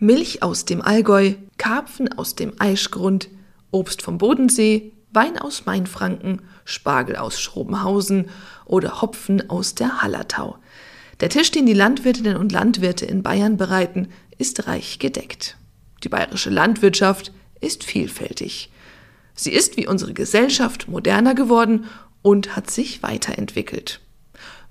Milch 0.00 0.44
aus 0.44 0.64
dem 0.64 0.80
Allgäu, 0.80 1.34
Karpfen 1.56 2.12
aus 2.16 2.36
dem 2.36 2.52
Aischgrund, 2.58 3.28
Obst 3.72 4.00
vom 4.00 4.18
Bodensee, 4.18 4.92
Wein 5.12 5.38
aus 5.38 5.66
Mainfranken, 5.66 6.42
Spargel 6.64 7.16
aus 7.16 7.40
Schrobenhausen 7.40 8.30
oder 8.64 9.02
Hopfen 9.02 9.50
aus 9.50 9.74
der 9.74 10.00
Hallertau. 10.00 10.58
Der 11.18 11.30
Tisch, 11.30 11.50
den 11.50 11.66
die 11.66 11.72
Landwirtinnen 11.72 12.36
und 12.36 12.52
Landwirte 12.52 13.06
in 13.06 13.24
Bayern 13.24 13.56
bereiten, 13.56 14.08
ist 14.36 14.68
reich 14.68 15.00
gedeckt. 15.00 15.56
Die 16.04 16.08
bayerische 16.08 16.50
Landwirtschaft 16.50 17.32
ist 17.60 17.82
vielfältig. 17.82 18.70
Sie 19.34 19.52
ist 19.52 19.76
wie 19.76 19.88
unsere 19.88 20.12
Gesellschaft 20.12 20.86
moderner 20.86 21.34
geworden 21.34 21.86
und 22.22 22.54
hat 22.54 22.70
sich 22.70 23.02
weiterentwickelt. 23.02 24.00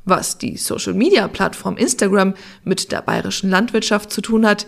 Was 0.06 0.38
die 0.38 0.56
Social-Media-Plattform 0.56 1.76
Instagram 1.76 2.36
mit 2.64 2.94
der 2.94 3.02
bayerischen 3.02 3.50
Landwirtschaft 3.50 4.10
zu 4.10 4.22
tun 4.22 4.46
hat, 4.46 4.68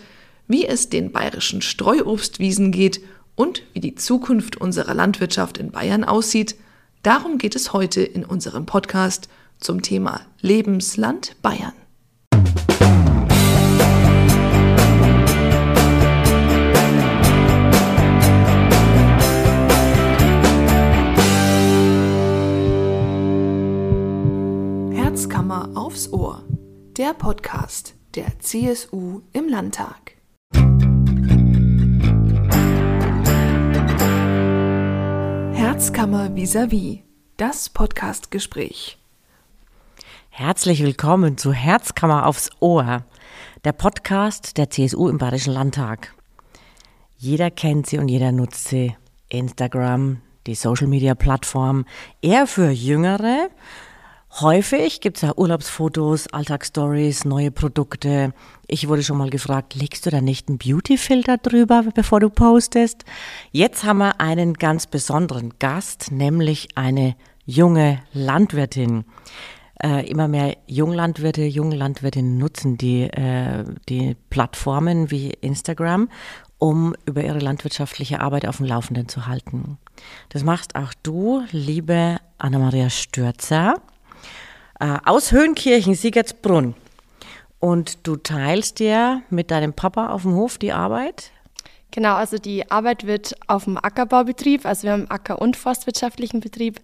wie 0.49 0.65
es 0.65 0.89
den 0.89 1.11
bayerischen 1.11 1.61
Streuobstwiesen 1.61 2.71
geht 2.71 3.01
und 3.35 3.63
wie 3.73 3.79
die 3.79 3.95
Zukunft 3.95 4.57
unserer 4.57 4.95
Landwirtschaft 4.95 5.59
in 5.59 5.71
Bayern 5.71 6.03
aussieht, 6.03 6.55
darum 7.03 7.37
geht 7.37 7.55
es 7.55 7.71
heute 7.71 8.01
in 8.01 8.25
unserem 8.25 8.65
Podcast 8.65 9.29
zum 9.59 9.83
Thema 9.83 10.21
Lebensland 10.41 11.35
Bayern. 11.43 11.73
Herzkammer 24.95 25.69
aufs 25.75 26.11
Ohr, 26.11 26.43
der 26.97 27.13
Podcast 27.13 27.93
der 28.15 28.39
CSU 28.39 29.21
im 29.31 29.47
Landtag. 29.47 30.18
Herzkammer 35.59 36.29
vis-à-vis, 36.37 36.99
das 37.35 37.67
Podcastgespräch. 37.67 38.97
Herzlich 40.29 40.81
willkommen 40.81 41.37
zu 41.37 41.51
Herzkammer 41.51 42.27
aufs 42.27 42.49
Ohr, 42.61 43.03
der 43.65 43.73
Podcast 43.73 44.57
der 44.57 44.69
CSU 44.69 45.09
im 45.09 45.17
Bayerischen 45.17 45.51
Landtag. 45.51 46.15
Jeder 47.17 47.51
kennt 47.51 47.87
sie 47.87 47.97
und 47.97 48.07
jeder 48.07 48.31
nutzt 48.31 48.69
sie. 48.69 48.95
Instagram, 49.27 50.21
die 50.47 50.55
Social 50.55 50.87
Media 50.87 51.13
Plattform, 51.13 51.83
eher 52.21 52.47
für 52.47 52.69
Jüngere 52.69 53.49
Häufig 54.31 55.01
gibt 55.01 55.17
es 55.17 55.23
ja 55.23 55.33
Urlaubsfotos, 55.35 56.27
Alltagsstories, 56.27 57.25
neue 57.25 57.51
Produkte. 57.51 58.31
Ich 58.67 58.87
wurde 58.87 59.03
schon 59.03 59.17
mal 59.17 59.31
gefragt, 59.31 59.75
legst 59.75 60.05
du 60.05 60.11
da 60.11 60.21
nicht 60.21 60.47
einen 60.47 60.59
Beautyfilter 60.59 61.37
drüber, 61.37 61.83
bevor 61.93 62.19
du 62.19 62.29
postest? 62.29 63.03
Jetzt 63.51 63.83
haben 63.83 63.97
wir 63.97 64.21
einen 64.21 64.53
ganz 64.53 64.87
besonderen 64.87 65.55
Gast, 65.59 66.11
nämlich 66.11 66.69
eine 66.75 67.15
junge 67.45 68.01
Landwirtin. 68.13 69.03
Äh, 69.81 70.07
immer 70.09 70.27
mehr 70.27 70.55
Junglandwirte, 70.67 71.43
Junglandwirtinnen 71.43 72.37
nutzen 72.37 72.77
die, 72.77 73.03
äh, 73.03 73.65
die 73.89 74.15
Plattformen 74.29 75.09
wie 75.09 75.31
Instagram, 75.31 76.07
um 76.59 76.95
über 77.05 77.23
ihre 77.23 77.39
landwirtschaftliche 77.39 78.21
Arbeit 78.21 78.45
auf 78.45 78.57
dem 78.57 78.67
Laufenden 78.67 79.09
zu 79.09 79.25
halten. 79.25 79.79
Das 80.29 80.43
machst 80.43 80.75
auch 80.75 80.93
du, 81.01 81.41
liebe 81.51 82.17
Anna-Maria 82.37 82.89
Stürzer 82.89 83.81
aus 84.79 85.31
Höhenkirchen, 85.31 85.93
Siegertsbrunn. 85.93 86.75
Und 87.59 88.07
du 88.07 88.15
teilst 88.15 88.79
dir 88.79 89.21
mit 89.29 89.51
deinem 89.51 89.73
Papa 89.73 90.09
auf 90.09 90.21
dem 90.21 90.33
Hof 90.33 90.57
die 90.57 90.71
Arbeit? 90.71 91.31
Genau, 91.91 92.15
also 92.15 92.37
die 92.37 92.69
Arbeit 92.69 93.07
wird 93.07 93.35
auf 93.47 93.63
dem 93.63 93.77
Ackerbaubetrieb, 93.77 94.65
also 94.65 94.83
wir 94.83 94.91
haben 94.91 95.09
Acker- 95.09 95.41
und 95.41 95.57
forstwirtschaftlichen 95.57 96.39
Betrieb. 96.39 96.79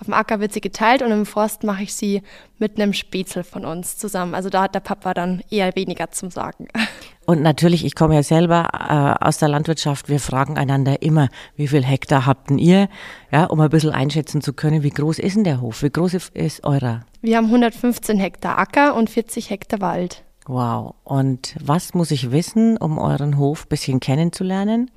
Auf 0.00 0.06
dem 0.06 0.14
Acker 0.14 0.40
wird 0.40 0.52
sie 0.52 0.60
geteilt 0.60 1.02
und 1.02 1.12
im 1.12 1.26
Forst 1.26 1.62
mache 1.62 1.84
ich 1.84 1.94
sie 1.94 2.22
mit 2.58 2.80
einem 2.80 2.92
Spätzle 2.92 3.44
von 3.44 3.64
uns 3.64 3.98
zusammen. 3.98 4.34
Also 4.34 4.48
da 4.50 4.62
hat 4.62 4.74
der 4.74 4.80
Papa 4.80 5.14
dann 5.14 5.42
eher 5.50 5.74
weniger 5.76 6.10
zum 6.10 6.30
Sagen. 6.30 6.68
Und 7.26 7.42
natürlich, 7.42 7.84
ich 7.84 7.94
komme 7.94 8.14
ja 8.14 8.22
selber 8.22 8.70
äh, 8.72 9.22
aus 9.22 9.36
der 9.36 9.48
Landwirtschaft, 9.48 10.08
wir 10.08 10.18
fragen 10.18 10.56
einander 10.56 11.02
immer, 11.02 11.28
wie 11.56 11.68
viel 11.68 11.84
Hektar 11.84 12.24
habt 12.24 12.48
denn 12.48 12.56
ihr? 12.56 12.88
Ja, 13.30 13.44
um 13.44 13.60
ein 13.60 13.68
bisschen 13.68 13.90
einschätzen 13.90 14.40
zu 14.40 14.54
können, 14.54 14.82
wie 14.82 14.88
groß 14.88 15.18
ist 15.18 15.36
denn 15.36 15.44
der 15.44 15.60
Hof? 15.60 15.82
Wie 15.82 15.90
groß 15.90 16.14
ist 16.32 16.64
eurer? 16.64 17.02
Wir 17.20 17.36
haben 17.36 17.44
115 17.44 18.18
Hektar 18.18 18.56
Acker 18.56 18.94
und 18.94 19.10
40 19.10 19.50
Hektar 19.50 19.82
Wald. 19.82 20.24
Wow. 20.48 20.94
Und 21.04 21.54
was 21.60 21.92
muss 21.92 22.10
ich 22.10 22.32
wissen, 22.32 22.78
um 22.78 22.98
euren 22.98 23.36
Hof 23.36 23.66
ein 23.66 23.68
bisschen 23.68 24.00
kennenzulernen? 24.00 24.90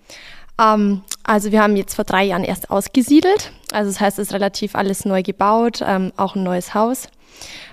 Ähm, 0.58 1.02
also 1.24 1.52
wir 1.52 1.62
haben 1.62 1.76
jetzt 1.76 1.94
vor 1.94 2.06
drei 2.06 2.24
Jahren 2.24 2.46
erst 2.46 2.72
ausgesiedelt. 2.72 3.52
Also 3.74 3.92
das 3.92 4.00
heißt, 4.00 4.18
es 4.18 4.30
ist 4.30 4.34
relativ 4.34 4.76
alles 4.76 5.04
neu 5.04 5.22
gebaut, 5.22 5.84
ähm, 5.86 6.14
auch 6.16 6.36
ein 6.36 6.44
neues 6.44 6.74
Haus. 6.74 7.10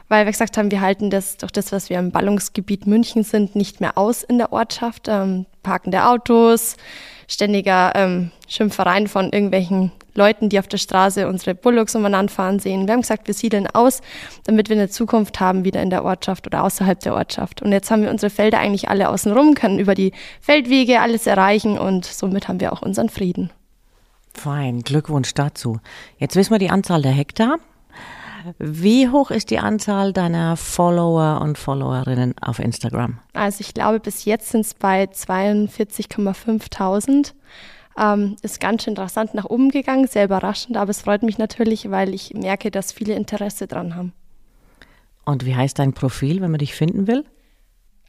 Weil 0.08 0.24
wir 0.24 0.32
gesagt 0.32 0.56
haben, 0.56 0.70
wir 0.70 0.80
halten 0.80 1.08
das 1.08 1.36
durch 1.36 1.52
das, 1.52 1.70
was 1.70 1.88
wir 1.88 1.98
im 1.98 2.10
Ballungsgebiet 2.10 2.86
München 2.86 3.22
sind, 3.22 3.54
nicht 3.54 3.80
mehr 3.80 3.96
aus 3.96 4.24
in 4.24 4.38
der 4.38 4.52
Ortschaft. 4.52 5.06
Ähm, 5.06 5.46
Parken 5.62 5.92
der 5.92 6.10
Autos, 6.10 6.76
ständiger 7.28 7.92
ähm, 7.94 8.32
Schimpfereien 8.48 9.06
von 9.06 9.26
irgendwelchen 9.26 9.92
Leuten, 10.18 10.50
die 10.50 10.58
auf 10.58 10.68
der 10.68 10.76
Straße 10.76 11.26
unsere 11.26 11.54
Bullocks 11.54 11.94
umeinander 11.94 12.32
fahren 12.32 12.58
sehen. 12.58 12.86
Wir 12.86 12.92
haben 12.92 13.00
gesagt, 13.00 13.26
wir 13.26 13.34
siedeln 13.34 13.66
aus, 13.68 14.02
damit 14.44 14.68
wir 14.68 14.76
eine 14.76 14.90
Zukunft 14.90 15.40
haben 15.40 15.64
wieder 15.64 15.80
in 15.80 15.90
der 15.90 16.04
Ortschaft 16.04 16.46
oder 16.46 16.64
außerhalb 16.64 17.00
der 17.00 17.14
Ortschaft. 17.14 17.62
Und 17.62 17.72
jetzt 17.72 17.90
haben 17.90 18.02
wir 18.02 18.10
unsere 18.10 18.30
Felder 18.30 18.58
eigentlich 18.58 18.90
alle 18.90 19.08
außenrum, 19.08 19.54
können 19.54 19.78
über 19.78 19.94
die 19.94 20.12
Feldwege 20.40 21.00
alles 21.00 21.26
erreichen 21.26 21.78
und 21.78 22.04
somit 22.04 22.48
haben 22.48 22.60
wir 22.60 22.72
auch 22.72 22.82
unseren 22.82 23.08
Frieden. 23.08 23.50
Fein, 24.34 24.82
Glückwunsch 24.82 25.32
dazu. 25.34 25.80
Jetzt 26.18 26.36
wissen 26.36 26.52
wir 26.52 26.58
die 26.58 26.70
Anzahl 26.70 27.02
der 27.02 27.12
Hektar. 27.12 27.56
Wie 28.58 29.08
hoch 29.08 29.30
ist 29.30 29.50
die 29.50 29.58
Anzahl 29.58 30.12
deiner 30.12 30.56
Follower 30.56 31.40
und 31.42 31.58
Followerinnen 31.58 32.34
auf 32.40 32.60
Instagram? 32.60 33.18
Also 33.34 33.60
ich 33.60 33.74
glaube, 33.74 34.00
bis 34.00 34.24
jetzt 34.24 34.48
sind 34.50 34.62
es 34.62 34.72
bei 34.74 35.04
42,5.000. 35.04 37.34
Ähm, 37.98 38.36
ist 38.42 38.60
ganz 38.60 38.84
schön 38.84 38.92
interessant 38.92 39.34
nach 39.34 39.46
oben 39.46 39.70
gegangen, 39.70 40.06
sehr 40.06 40.24
überraschend, 40.24 40.76
aber 40.76 40.90
es 40.90 41.00
freut 41.00 41.24
mich 41.24 41.38
natürlich, 41.38 41.90
weil 41.90 42.14
ich 42.14 42.32
merke, 42.32 42.70
dass 42.70 42.92
viele 42.92 43.14
Interesse 43.14 43.66
dran 43.66 43.96
haben. 43.96 44.12
Und 45.24 45.44
wie 45.44 45.56
heißt 45.56 45.78
dein 45.78 45.92
Profil, 45.92 46.40
wenn 46.40 46.52
man 46.52 46.58
dich 46.58 46.74
finden 46.74 47.08
will? 47.08 47.24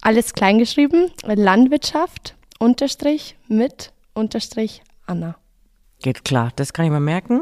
Alles 0.02 0.34
kleingeschrieben, 0.34 1.12
Landwirtschaft, 1.24 2.36
Unterstrich, 2.60 3.36
mit, 3.48 3.92
Unterstrich, 4.14 4.84
Anna. 5.08 5.36
Geht 6.02 6.24
klar, 6.24 6.52
das 6.56 6.72
kann 6.72 6.86
ich 6.86 6.92
mir 6.92 7.00
merken. 7.00 7.42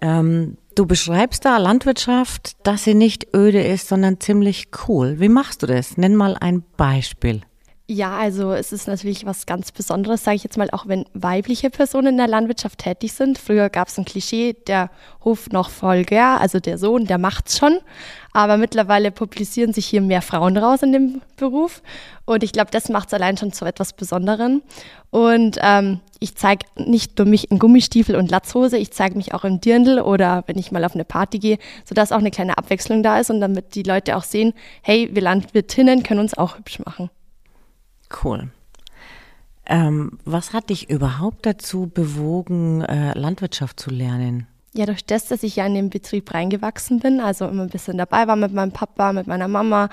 Ähm, 0.00 0.56
du 0.74 0.86
beschreibst 0.86 1.44
da 1.44 1.58
Landwirtschaft, 1.58 2.56
dass 2.66 2.84
sie 2.84 2.94
nicht 2.94 3.34
öde 3.34 3.62
ist, 3.62 3.88
sondern 3.88 4.18
ziemlich 4.20 4.68
cool. 4.88 5.20
Wie 5.20 5.28
machst 5.28 5.62
du 5.62 5.66
das? 5.66 5.96
Nenn 5.96 6.16
mal 6.16 6.36
ein 6.40 6.64
Beispiel. 6.76 7.42
Ja, 7.94 8.16
also 8.16 8.54
es 8.54 8.72
ist 8.72 8.88
natürlich 8.88 9.26
was 9.26 9.44
ganz 9.44 9.70
Besonderes, 9.70 10.24
sage 10.24 10.36
ich 10.36 10.44
jetzt 10.44 10.56
mal, 10.56 10.70
auch 10.70 10.88
wenn 10.88 11.04
weibliche 11.12 11.68
Personen 11.68 12.06
in 12.06 12.16
der 12.16 12.26
Landwirtschaft 12.26 12.78
tätig 12.78 13.12
sind. 13.12 13.36
Früher 13.36 13.68
gab 13.68 13.88
es 13.88 13.98
ein 13.98 14.06
Klischee, 14.06 14.54
der 14.66 14.88
Hof 15.22 15.50
noch 15.50 15.68
Folger, 15.68 16.40
also 16.40 16.58
der 16.58 16.78
Sohn, 16.78 17.06
der 17.06 17.18
macht's 17.18 17.58
schon. 17.58 17.80
Aber 18.32 18.56
mittlerweile 18.56 19.10
publizieren 19.10 19.74
sich 19.74 19.84
hier 19.84 20.00
mehr 20.00 20.22
Frauen 20.22 20.56
raus 20.56 20.82
in 20.82 20.92
dem 20.92 21.20
Beruf. 21.36 21.82
Und 22.24 22.42
ich 22.42 22.52
glaube, 22.52 22.70
das 22.70 22.88
macht 22.88 23.08
es 23.08 23.12
allein 23.12 23.36
schon 23.36 23.52
zu 23.52 23.66
etwas 23.66 23.92
Besonderen. 23.92 24.62
Und 25.10 25.58
ähm, 25.60 26.00
ich 26.18 26.34
zeige 26.34 26.64
nicht 26.76 27.18
nur 27.18 27.28
mich 27.28 27.50
in 27.50 27.58
Gummistiefel 27.58 28.16
und 28.16 28.30
Latzhose, 28.30 28.78
ich 28.78 28.92
zeige 28.92 29.18
mich 29.18 29.34
auch 29.34 29.44
im 29.44 29.60
Dirndl 29.60 30.00
oder 30.00 30.44
wenn 30.46 30.56
ich 30.56 30.72
mal 30.72 30.86
auf 30.86 30.94
eine 30.94 31.04
Party 31.04 31.38
gehe, 31.38 31.58
sodass 31.84 32.10
auch 32.10 32.20
eine 32.20 32.30
kleine 32.30 32.56
Abwechslung 32.56 33.02
da 33.02 33.20
ist 33.20 33.28
und 33.28 33.42
damit 33.42 33.74
die 33.74 33.82
Leute 33.82 34.16
auch 34.16 34.24
sehen, 34.24 34.54
hey, 34.80 35.10
wir 35.12 35.20
Landwirtinnen 35.20 36.02
können 36.02 36.20
uns 36.20 36.32
auch 36.32 36.56
hübsch 36.56 36.78
machen. 36.78 37.10
Cool. 38.22 38.50
Ähm, 39.66 40.18
was 40.24 40.52
hat 40.52 40.70
dich 40.70 40.90
überhaupt 40.90 41.46
dazu 41.46 41.90
bewogen, 41.92 42.82
äh, 42.82 43.16
Landwirtschaft 43.18 43.78
zu 43.78 43.90
lernen? 43.90 44.48
Ja, 44.74 44.86
durch 44.86 45.04
das, 45.04 45.26
dass 45.26 45.42
ich 45.42 45.56
ja 45.56 45.66
in 45.66 45.74
den 45.74 45.90
Betrieb 45.90 46.32
reingewachsen 46.32 46.98
bin, 46.98 47.20
also 47.20 47.46
immer 47.46 47.64
ein 47.64 47.68
bisschen 47.68 47.98
dabei 47.98 48.26
war 48.26 48.36
mit 48.36 48.54
meinem 48.54 48.72
Papa, 48.72 49.12
mit 49.12 49.26
meiner 49.26 49.46
Mama, 49.46 49.90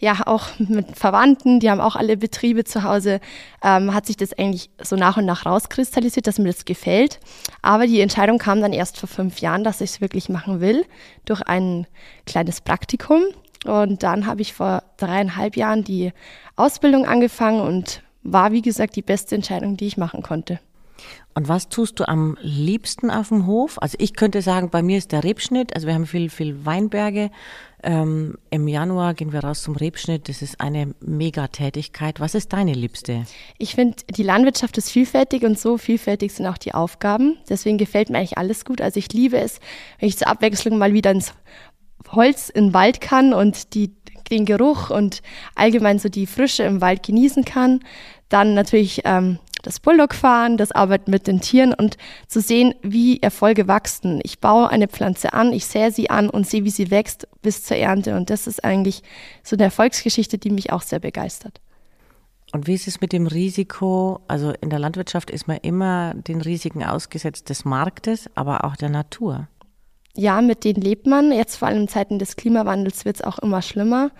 ja 0.00 0.16
auch 0.26 0.48
mit 0.58 0.96
Verwandten, 0.96 1.60
die 1.60 1.70
haben 1.70 1.80
auch 1.80 1.94
alle 1.94 2.16
Betriebe 2.16 2.64
zu 2.64 2.82
Hause, 2.82 3.20
ähm, 3.62 3.94
hat 3.94 4.04
sich 4.04 4.16
das 4.16 4.32
eigentlich 4.32 4.68
so 4.82 4.96
nach 4.96 5.16
und 5.16 5.26
nach 5.26 5.46
rauskristallisiert, 5.46 6.26
dass 6.26 6.40
mir 6.40 6.48
das 6.48 6.64
gefällt. 6.64 7.20
Aber 7.62 7.86
die 7.86 8.00
Entscheidung 8.00 8.38
kam 8.38 8.60
dann 8.60 8.72
erst 8.72 8.98
vor 8.98 9.08
fünf 9.08 9.38
Jahren, 9.38 9.62
dass 9.62 9.80
ich 9.80 9.90
es 9.90 10.00
wirklich 10.00 10.28
machen 10.28 10.60
will, 10.60 10.84
durch 11.24 11.42
ein 11.42 11.86
kleines 12.26 12.60
Praktikum. 12.60 13.22
Und 13.68 14.02
dann 14.02 14.26
habe 14.26 14.42
ich 14.42 14.54
vor 14.54 14.82
dreieinhalb 14.96 15.56
Jahren 15.56 15.84
die 15.84 16.12
Ausbildung 16.56 17.06
angefangen 17.06 17.60
und 17.60 18.02
war, 18.22 18.52
wie 18.52 18.62
gesagt, 18.62 18.96
die 18.96 19.02
beste 19.02 19.34
Entscheidung, 19.34 19.76
die 19.76 19.86
ich 19.86 19.96
machen 19.96 20.22
konnte. 20.22 20.58
Und 21.34 21.48
was 21.48 21.68
tust 21.68 22.00
du 22.00 22.08
am 22.08 22.38
liebsten 22.40 23.10
auf 23.10 23.28
dem 23.28 23.46
Hof? 23.46 23.76
Also 23.82 23.96
ich 24.00 24.14
könnte 24.14 24.40
sagen, 24.40 24.70
bei 24.70 24.82
mir 24.82 24.96
ist 24.96 25.12
der 25.12 25.22
Rebschnitt. 25.22 25.74
Also 25.74 25.86
wir 25.86 25.94
haben 25.94 26.06
viel, 26.06 26.30
viel 26.30 26.64
Weinberge. 26.64 27.30
Ähm, 27.82 28.38
Im 28.48 28.66
Januar 28.66 29.12
gehen 29.12 29.34
wir 29.34 29.44
raus 29.44 29.62
zum 29.62 29.76
Rebschnitt. 29.76 30.30
Das 30.30 30.40
ist 30.40 30.62
eine 30.62 30.94
Megatätigkeit. 31.00 32.20
Was 32.20 32.34
ist 32.34 32.54
deine 32.54 32.72
liebste? 32.72 33.26
Ich 33.58 33.74
finde, 33.74 33.96
die 34.08 34.22
Landwirtschaft 34.22 34.78
ist 34.78 34.90
vielfältig 34.90 35.44
und 35.44 35.58
so 35.58 35.76
vielfältig 35.76 36.32
sind 36.32 36.46
auch 36.46 36.58
die 36.58 36.72
Aufgaben. 36.72 37.36
Deswegen 37.50 37.76
gefällt 37.76 38.08
mir 38.08 38.18
eigentlich 38.18 38.38
alles 38.38 38.64
gut. 38.64 38.80
Also 38.80 38.98
ich 38.98 39.12
liebe 39.12 39.38
es, 39.38 39.60
wenn 39.98 40.08
ich 40.08 40.16
zur 40.16 40.28
Abwechslung 40.28 40.78
mal 40.78 40.94
wieder 40.94 41.10
ins 41.10 41.34
Holz 42.10 42.48
den 42.48 42.74
Wald 42.74 43.00
kann 43.00 43.32
und 43.32 43.74
die, 43.74 43.92
den 44.30 44.44
Geruch 44.44 44.90
und 44.90 45.22
allgemein 45.54 45.98
so 45.98 46.08
die 46.08 46.26
Frische 46.26 46.62
im 46.64 46.80
Wald 46.80 47.02
genießen 47.02 47.44
kann. 47.44 47.80
Dann 48.28 48.54
natürlich 48.54 49.02
ähm, 49.04 49.38
das 49.66 49.80
Bulldog-Fahren, 49.80 50.56
das 50.56 50.72
Arbeiten 50.72 51.10
mit 51.10 51.26
den 51.26 51.40
Tieren 51.40 51.74
und 51.74 51.96
zu 52.28 52.40
sehen, 52.40 52.74
wie 52.82 53.20
Erfolge 53.20 53.66
wachsen. 53.66 54.20
Ich 54.22 54.38
baue 54.38 54.68
eine 54.68 54.86
Pflanze 54.86 55.32
an, 55.32 55.52
ich 55.52 55.66
sähe 55.66 55.90
sie 55.90 56.08
an 56.08 56.30
und 56.30 56.46
sehe, 56.46 56.64
wie 56.64 56.70
sie 56.70 56.90
wächst 56.90 57.26
bis 57.42 57.64
zur 57.64 57.76
Ernte. 57.76 58.16
Und 58.16 58.30
das 58.30 58.46
ist 58.46 58.64
eigentlich 58.64 59.02
so 59.42 59.56
eine 59.56 59.64
Erfolgsgeschichte, 59.64 60.38
die 60.38 60.50
mich 60.50 60.72
auch 60.72 60.82
sehr 60.82 61.00
begeistert. 61.00 61.60
Und 62.52 62.68
wie 62.68 62.74
ist 62.74 62.86
es 62.86 63.00
mit 63.00 63.12
dem 63.12 63.26
Risiko? 63.26 64.20
Also 64.28 64.52
in 64.60 64.70
der 64.70 64.78
Landwirtschaft 64.78 65.30
ist 65.30 65.48
man 65.48 65.58
immer 65.58 66.14
den 66.14 66.40
Risiken 66.40 66.84
ausgesetzt 66.84 67.50
des 67.50 67.64
Marktes, 67.64 68.30
aber 68.36 68.64
auch 68.64 68.76
der 68.76 68.88
Natur. 68.88 69.48
Ja, 70.16 70.40
mit 70.40 70.64
denen 70.64 70.80
lebt 70.80 71.06
man. 71.06 71.30
Jetzt 71.30 71.56
vor 71.56 71.68
allem 71.68 71.82
in 71.82 71.88
Zeiten 71.88 72.18
des 72.18 72.36
Klimawandels 72.36 73.04
wird 73.04 73.16
es 73.16 73.22
auch 73.22 73.38
immer 73.38 73.60
schlimmer. 73.60 74.10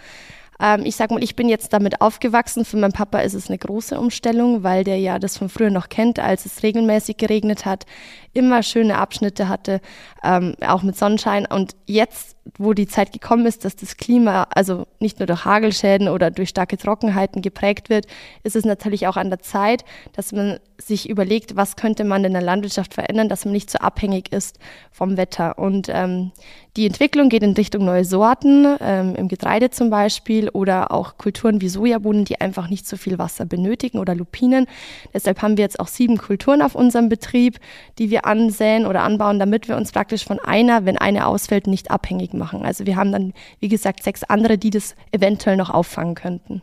Ähm, 0.61 0.83
ich 0.85 0.97
sag 0.97 1.11
mal, 1.11 1.23
ich 1.23 1.37
bin 1.37 1.49
jetzt 1.49 1.73
damit 1.73 2.01
aufgewachsen. 2.01 2.65
Für 2.65 2.77
meinen 2.77 2.93
Papa 2.93 3.21
ist 3.21 3.35
es 3.35 3.49
eine 3.49 3.59
große 3.59 3.99
Umstellung, 3.99 4.63
weil 4.63 4.85
der 4.85 4.99
ja 4.99 5.19
das 5.19 5.39
von 5.39 5.49
früher 5.49 5.71
noch 5.71 5.89
kennt, 5.89 6.19
als 6.19 6.47
es 6.47 6.63
regelmäßig 6.63 7.17
geregnet 7.17 7.65
hat, 7.65 7.87
immer 8.33 8.63
schöne 8.63 8.99
Abschnitte 8.99 9.49
hatte, 9.49 9.81
ähm, 10.23 10.55
auch 10.67 10.83
mit 10.83 10.97
Sonnenschein. 10.97 11.47
Und 11.47 11.77
jetzt, 11.87 12.36
wo 12.59 12.73
die 12.73 12.87
Zeit 12.87 13.13
gekommen 13.13 13.47
ist, 13.47 13.65
dass 13.65 13.77
das 13.77 13.97
Klima, 13.97 14.47
also 14.51 14.87
nicht 15.01 15.19
nur 15.19 15.27
durch 15.27 15.45
Hagelschäden 15.45 16.09
oder 16.09 16.31
durch 16.31 16.49
starke 16.49 16.77
Trockenheiten 16.77 17.43
geprägt 17.43 17.91
wird, 17.91 18.07
ist 18.43 18.57
es 18.57 18.65
natürlich 18.65 19.07
auch 19.07 19.17
an 19.17 19.31
der 19.31 19.41
Zeit, 19.41 19.85
dass 20.15 20.33
man 20.33 20.59
sich 20.79 21.09
überlegt, 21.09 21.57
was 21.57 21.77
könnte 21.77 22.05
man 22.05 22.25
in 22.25 22.33
der 22.33 22.43
Landwirtschaft 22.43 22.95
verändern, 22.95 23.29
dass 23.29 23.45
man 23.45 23.53
nicht 23.53 23.71
so 23.71 23.79
abhängig 23.79 24.33
ist 24.33 24.59
vom 24.93 25.17
Wetter. 25.17 25.59
Und 25.59 25.89
ähm, 25.91 26.33
die 26.77 26.87
Entwicklung 26.87 27.31
geht 27.31 27.43
in 27.43 27.53
Richtung 27.53 27.85
neue 27.85 28.05
Sorten, 28.05 28.77
ähm, 28.81 29.15
im 29.17 29.29
Getreide 29.29 29.71
zum 29.71 29.89
Beispiel, 29.89 30.51
oder 30.51 30.91
auch 30.93 31.17
Kulturen 31.17 31.61
wie 31.61 31.69
Sojabohnen, 31.69 32.25
die 32.25 32.41
einfach 32.41 32.69
nicht 32.69 32.87
so 32.87 32.97
viel 32.97 33.19
Wasser 33.19 33.47
benötigen 33.47 33.99
oder 33.99 34.15
Lupinen. 34.15 34.67
Deshalb 35.15 35.41
haben 35.41 35.57
wir 35.57 35.65
jetzt 35.65 35.81
auch 35.81 35.89
sieben 35.89 36.19
Kulturen 36.19 36.61
auf 36.61 36.75
unserem 36.75 37.09
Betrieb, 37.09 37.59
die 37.99 38.11
wir 38.11 38.27
ansäen 38.27 38.87
oder 38.87 39.03
anbauen, 39.03 39.39
damit 39.39 39.69
wir 39.69 39.77
uns 39.77 39.93
praktisch 39.93 40.25
von 40.25 40.39
einer, 40.39 40.85
wenn 40.85 40.99
eine 40.99 41.27
ausfällt, 41.27 41.67
nicht 41.67 41.91
abhängig 41.91 42.35
machen. 42.37 42.65
Also 42.65 42.87
wir 42.87 42.97
haben 42.97 43.13
dann, 43.13 43.33
wie 43.61 43.69
gesagt, 43.69 44.03
sechs 44.03 44.23
andere, 44.25 44.59
die 44.59 44.71
das 44.71 44.95
eventuell 45.13 45.57
noch 45.57 45.71
auffangen 45.71 46.15
könnten. 46.15 46.63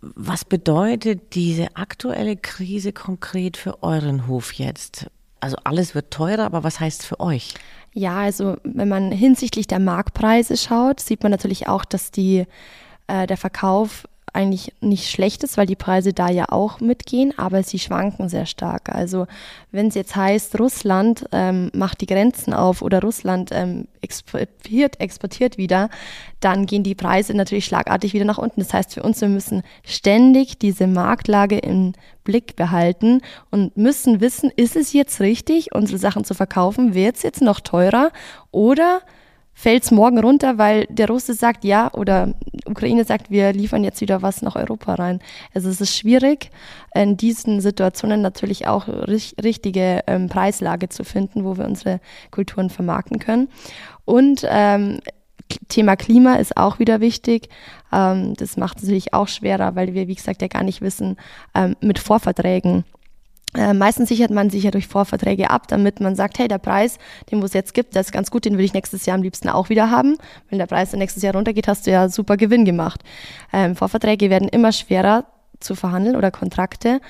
Was 0.00 0.44
bedeutet 0.44 1.34
diese 1.34 1.76
aktuelle 1.76 2.36
Krise 2.36 2.92
konkret 2.92 3.56
für 3.56 3.82
euren 3.82 4.26
Hof 4.26 4.52
jetzt? 4.54 5.10
Also 5.40 5.56
alles 5.64 5.94
wird 5.94 6.10
teurer, 6.10 6.44
aber 6.44 6.64
was 6.64 6.80
heißt 6.80 7.04
für 7.04 7.20
euch? 7.20 7.54
Ja, 7.92 8.18
also 8.18 8.56
wenn 8.62 8.88
man 8.88 9.10
hinsichtlich 9.10 9.66
der 9.66 9.78
Marktpreise 9.78 10.56
schaut, 10.56 11.00
sieht 11.00 11.22
man 11.22 11.32
natürlich 11.32 11.66
auch, 11.66 11.84
dass 11.84 12.10
die, 12.10 12.46
äh, 13.08 13.26
der 13.26 13.36
Verkauf 13.36 14.06
eigentlich 14.32 14.72
nicht 14.80 15.10
schlecht 15.10 15.42
ist, 15.44 15.56
weil 15.56 15.66
die 15.66 15.76
Preise 15.76 16.12
da 16.12 16.28
ja 16.30 16.46
auch 16.50 16.80
mitgehen, 16.80 17.32
aber 17.36 17.62
sie 17.62 17.78
schwanken 17.78 18.28
sehr 18.28 18.46
stark. 18.46 18.88
Also 18.88 19.26
wenn 19.72 19.88
es 19.88 19.94
jetzt 19.94 20.16
heißt, 20.16 20.58
Russland 20.58 21.26
ähm, 21.32 21.70
macht 21.74 22.00
die 22.00 22.06
Grenzen 22.06 22.52
auf 22.52 22.82
oder 22.82 23.00
Russland 23.00 23.50
ähm, 23.52 23.88
exportiert, 24.00 25.00
exportiert 25.00 25.58
wieder, 25.58 25.90
dann 26.40 26.66
gehen 26.66 26.82
die 26.82 26.94
Preise 26.94 27.34
natürlich 27.34 27.66
schlagartig 27.66 28.14
wieder 28.14 28.24
nach 28.24 28.38
unten. 28.38 28.60
Das 28.60 28.72
heißt 28.72 28.94
für 28.94 29.02
uns, 29.02 29.20
wir 29.20 29.28
müssen 29.28 29.62
ständig 29.84 30.58
diese 30.58 30.86
Marktlage 30.86 31.58
im 31.58 31.92
Blick 32.24 32.56
behalten 32.56 33.22
und 33.50 33.76
müssen 33.76 34.20
wissen, 34.20 34.50
ist 34.54 34.76
es 34.76 34.92
jetzt 34.92 35.20
richtig, 35.20 35.74
unsere 35.74 35.98
Sachen 35.98 36.24
zu 36.24 36.34
verkaufen? 36.34 36.94
Wird 36.94 37.16
es 37.16 37.22
jetzt 37.22 37.42
noch 37.42 37.60
teurer 37.60 38.10
oder 38.50 39.00
fällt 39.52 39.82
es 39.84 39.90
morgen 39.90 40.18
runter, 40.18 40.58
weil 40.58 40.86
der 40.88 41.08
Russe 41.08 41.34
sagt 41.34 41.64
ja 41.64 41.92
oder 41.92 42.34
Ukraine 42.64 43.04
sagt, 43.04 43.30
wir 43.30 43.52
liefern 43.52 43.84
jetzt 43.84 44.00
wieder 44.00 44.22
was 44.22 44.42
nach 44.42 44.56
Europa 44.56 44.94
rein. 44.94 45.20
Also 45.54 45.68
es 45.68 45.80
ist 45.80 45.96
schwierig, 45.96 46.50
in 46.94 47.16
diesen 47.16 47.60
Situationen 47.60 48.22
natürlich 48.22 48.66
auch 48.66 48.88
richtige 48.88 50.02
ähm, 50.06 50.28
Preislage 50.28 50.88
zu 50.88 51.04
finden, 51.04 51.44
wo 51.44 51.58
wir 51.58 51.66
unsere 51.66 52.00
Kulturen 52.30 52.70
vermarkten 52.70 53.18
können. 53.18 53.48
Und 54.04 54.46
ähm, 54.48 55.00
Thema 55.68 55.96
Klima 55.96 56.36
ist 56.36 56.56
auch 56.56 56.78
wieder 56.78 57.00
wichtig. 57.00 57.48
Ähm, 57.92 58.34
das 58.34 58.56
macht 58.56 58.78
es 58.78 58.84
natürlich 58.84 59.14
auch 59.14 59.28
schwerer, 59.28 59.74
weil 59.74 59.94
wir, 59.94 60.08
wie 60.08 60.14
gesagt, 60.14 60.42
ja 60.42 60.48
gar 60.48 60.62
nicht 60.62 60.80
wissen, 60.80 61.16
ähm, 61.54 61.76
mit 61.80 61.98
Vorverträgen 61.98 62.84
äh, 63.54 63.74
meistens 63.74 64.08
sichert 64.08 64.30
man 64.30 64.50
sich 64.50 64.64
ja 64.64 64.70
durch 64.70 64.86
Vorverträge 64.86 65.50
ab, 65.50 65.66
damit 65.68 66.00
man 66.00 66.14
sagt, 66.14 66.38
hey, 66.38 66.46
der 66.46 66.58
Preis, 66.58 66.98
den 67.30 67.42
es 67.42 67.52
jetzt 67.52 67.74
gibt, 67.74 67.94
der 67.94 68.02
ist 68.02 68.12
ganz 68.12 68.30
gut, 68.30 68.44
den 68.44 68.58
will 68.58 68.64
ich 68.64 68.74
nächstes 68.74 69.06
Jahr 69.06 69.16
am 69.16 69.22
liebsten 69.22 69.48
auch 69.48 69.68
wieder 69.68 69.90
haben. 69.90 70.16
Wenn 70.48 70.58
der 70.58 70.66
Preis 70.66 70.90
dann 70.90 71.00
nächstes 71.00 71.22
Jahr 71.22 71.34
runtergeht, 71.34 71.66
hast 71.66 71.86
du 71.86 71.90
ja 71.90 72.08
super 72.08 72.36
Gewinn 72.36 72.64
gemacht. 72.64 73.02
Ähm, 73.52 73.74
Vorverträge 73.74 74.30
werden 74.30 74.48
immer 74.48 74.72
schwerer 74.72 75.24
zu 75.58 75.74
verhandeln 75.74 76.16
oder 76.16 76.30
Kontrakte, 76.30 77.00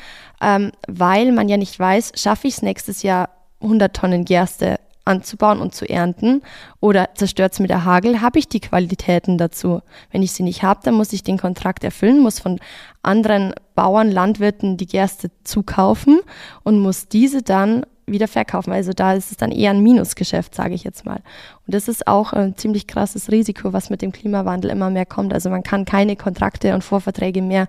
ähm, 0.40 0.72
weil 0.88 1.32
man 1.32 1.48
ja 1.48 1.56
nicht 1.56 1.78
weiß, 1.78 2.12
schaffe 2.16 2.48
ich 2.48 2.54
es 2.54 2.62
nächstes 2.62 3.02
Jahr 3.02 3.28
100 3.60 3.94
Tonnen 3.94 4.24
Gerste 4.24 4.80
anzubauen 5.04 5.60
und 5.60 5.74
zu 5.74 5.88
ernten 5.88 6.42
oder 6.80 7.10
zerstört 7.14 7.52
es 7.52 7.60
mit 7.60 7.70
der 7.70 7.84
Hagel, 7.84 8.20
habe 8.20 8.38
ich 8.38 8.48
die 8.48 8.60
Qualitäten 8.60 9.38
dazu. 9.38 9.80
Wenn 10.10 10.22
ich 10.22 10.32
sie 10.32 10.42
nicht 10.42 10.62
habe, 10.62 10.80
dann 10.84 10.94
muss 10.94 11.12
ich 11.12 11.22
den 11.22 11.38
Kontrakt 11.38 11.84
erfüllen, 11.84 12.20
muss 12.20 12.38
von 12.38 12.60
anderen 13.02 13.54
Bauern, 13.74 14.10
Landwirten 14.10 14.76
die 14.76 14.86
Gerste 14.86 15.30
zukaufen 15.44 16.20
und 16.62 16.80
muss 16.80 17.08
diese 17.08 17.42
dann 17.42 17.84
wieder 18.06 18.28
verkaufen. 18.28 18.72
Also 18.72 18.92
da 18.92 19.14
ist 19.14 19.30
es 19.30 19.36
dann 19.36 19.52
eher 19.52 19.70
ein 19.70 19.82
Minusgeschäft, 19.82 20.54
sage 20.54 20.74
ich 20.74 20.84
jetzt 20.84 21.06
mal. 21.06 21.22
Und 21.66 21.74
das 21.74 21.88
ist 21.88 22.06
auch 22.06 22.32
ein 22.32 22.56
ziemlich 22.56 22.86
krasses 22.86 23.30
Risiko, 23.30 23.72
was 23.72 23.90
mit 23.90 24.02
dem 24.02 24.12
Klimawandel 24.12 24.70
immer 24.70 24.90
mehr 24.90 25.06
kommt. 25.06 25.32
Also 25.32 25.48
man 25.50 25.62
kann 25.62 25.84
keine 25.84 26.16
Kontrakte 26.16 26.74
und 26.74 26.84
Vorverträge 26.84 27.42
mehr 27.42 27.68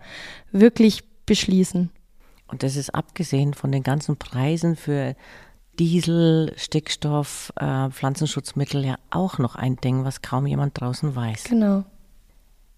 wirklich 0.51 1.04
beschließen. 1.25 1.92
Und 2.48 2.63
das 2.63 2.75
ist 2.75 2.94
abgesehen 2.94 3.54
von 3.54 3.72
den 3.72 3.84
ganzen 3.84 4.18
Preisen 4.18 4.75
für 4.75 5.16
Diesel, 5.80 6.54
Stickstoff, 6.58 7.52
äh, 7.56 7.90
Pflanzenschutzmittel 7.90 8.86
ja 8.86 8.96
auch 9.10 9.38
noch 9.38 9.56
ein 9.56 9.78
Ding, 9.78 10.04
was 10.04 10.22
kaum 10.22 10.46
jemand 10.46 10.80
draußen 10.80 11.16
weiß. 11.16 11.46
Genau. 11.46 11.86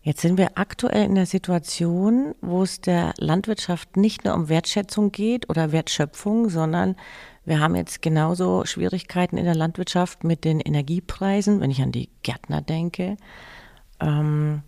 Jetzt 0.01 0.22
sind 0.22 0.38
wir 0.38 0.57
aktuell 0.57 1.06
in 1.06 1.16
der 1.16 1.25
Situation, 1.25 2.36
wo 2.42 2.63
es 2.63 2.81
der 2.81 3.13
Landwirtschaft 3.18 3.95
nicht 3.95 4.25
nur 4.25 4.34
um 4.34 4.50
Wertschätzung 4.50 5.13
geht 5.13 5.50
oder 5.50 5.71
Wertschöpfung, 5.71 6.50
sondern 6.50 6.97
wir 7.45 7.62
haben 7.62 7.76
jetzt 7.76 8.02
genauso 8.02 8.66
Schwierigkeiten 8.66 9.38
in 9.38 9.45
der 9.45 9.56
Landwirtschaft 9.56 10.26
mit 10.26 10.44
den 10.44 10.59
Energiepreisen, 10.59 11.62
wenn 11.62 11.71
ich 11.71 11.81
an 11.81 11.94
die 11.94 12.09
Gärtner 12.21 12.62
denke. 12.62 13.16
Ähm, 14.02 14.62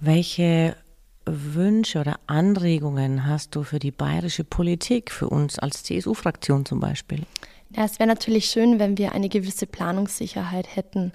welche 0.00 0.76
Wünsche 1.26 2.00
oder 2.00 2.16
Anregungen 2.26 3.26
hast 3.26 3.54
du 3.54 3.62
für 3.62 3.78
die 3.78 3.90
bayerische 3.90 4.44
Politik, 4.44 5.10
für 5.10 5.28
uns 5.28 5.58
als 5.58 5.82
CSU-Fraktion 5.84 6.64
zum 6.66 6.80
Beispiel? 6.80 7.22
Ja, 7.70 7.84
es 7.84 7.98
wäre 7.98 8.08
natürlich 8.08 8.46
schön, 8.46 8.78
wenn 8.78 8.98
wir 8.98 9.12
eine 9.12 9.28
gewisse 9.28 9.66
Planungssicherheit 9.66 10.76
hätten. 10.76 11.12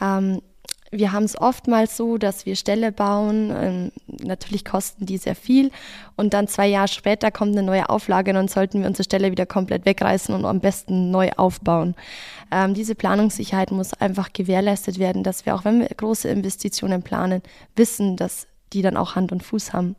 Ähm, 0.00 0.40
wir 0.90 1.12
haben 1.12 1.24
es 1.24 1.38
oftmals 1.38 1.96
so, 1.96 2.16
dass 2.16 2.46
wir 2.46 2.56
Ställe 2.56 2.92
bauen, 2.92 3.52
ähm, 3.54 3.92
natürlich 4.06 4.64
kosten 4.64 5.04
die 5.04 5.18
sehr 5.18 5.34
viel 5.34 5.70
und 6.16 6.32
dann 6.32 6.48
zwei 6.48 6.66
Jahre 6.66 6.88
später 6.88 7.30
kommt 7.30 7.52
eine 7.52 7.62
neue 7.62 7.90
Auflage 7.90 8.30
und 8.30 8.36
dann 8.36 8.48
sollten 8.48 8.80
wir 8.80 8.86
unsere 8.86 9.04
Stelle 9.04 9.30
wieder 9.30 9.44
komplett 9.44 9.84
wegreißen 9.84 10.34
und 10.34 10.46
am 10.46 10.60
besten 10.60 11.10
neu 11.10 11.30
aufbauen. 11.36 11.94
Ähm, 12.50 12.72
diese 12.72 12.94
Planungssicherheit 12.94 13.70
muss 13.70 13.92
einfach 13.92 14.32
gewährleistet 14.32 14.98
werden, 14.98 15.24
dass 15.24 15.44
wir 15.44 15.54
auch, 15.54 15.64
wenn 15.66 15.80
wir 15.80 15.88
große 15.88 16.28
Investitionen 16.28 17.02
planen, 17.02 17.42
wissen, 17.76 18.16
dass 18.16 18.46
die 18.72 18.82
dann 18.82 18.96
auch 18.96 19.14
Hand 19.14 19.32
und 19.32 19.42
Fuß 19.42 19.72
haben. 19.72 19.96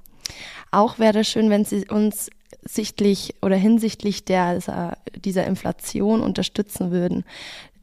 Auch 0.71 0.99
wäre 0.99 1.19
es 1.19 1.27
schön, 1.27 1.49
wenn 1.49 1.65
Sie 1.65 1.87
uns 1.89 2.29
sichtlich 2.63 3.35
oder 3.41 3.55
hinsichtlich 3.55 4.25
der, 4.25 4.97
dieser 5.15 5.45
Inflation 5.45 6.21
unterstützen 6.21 6.91
würden. 6.91 7.23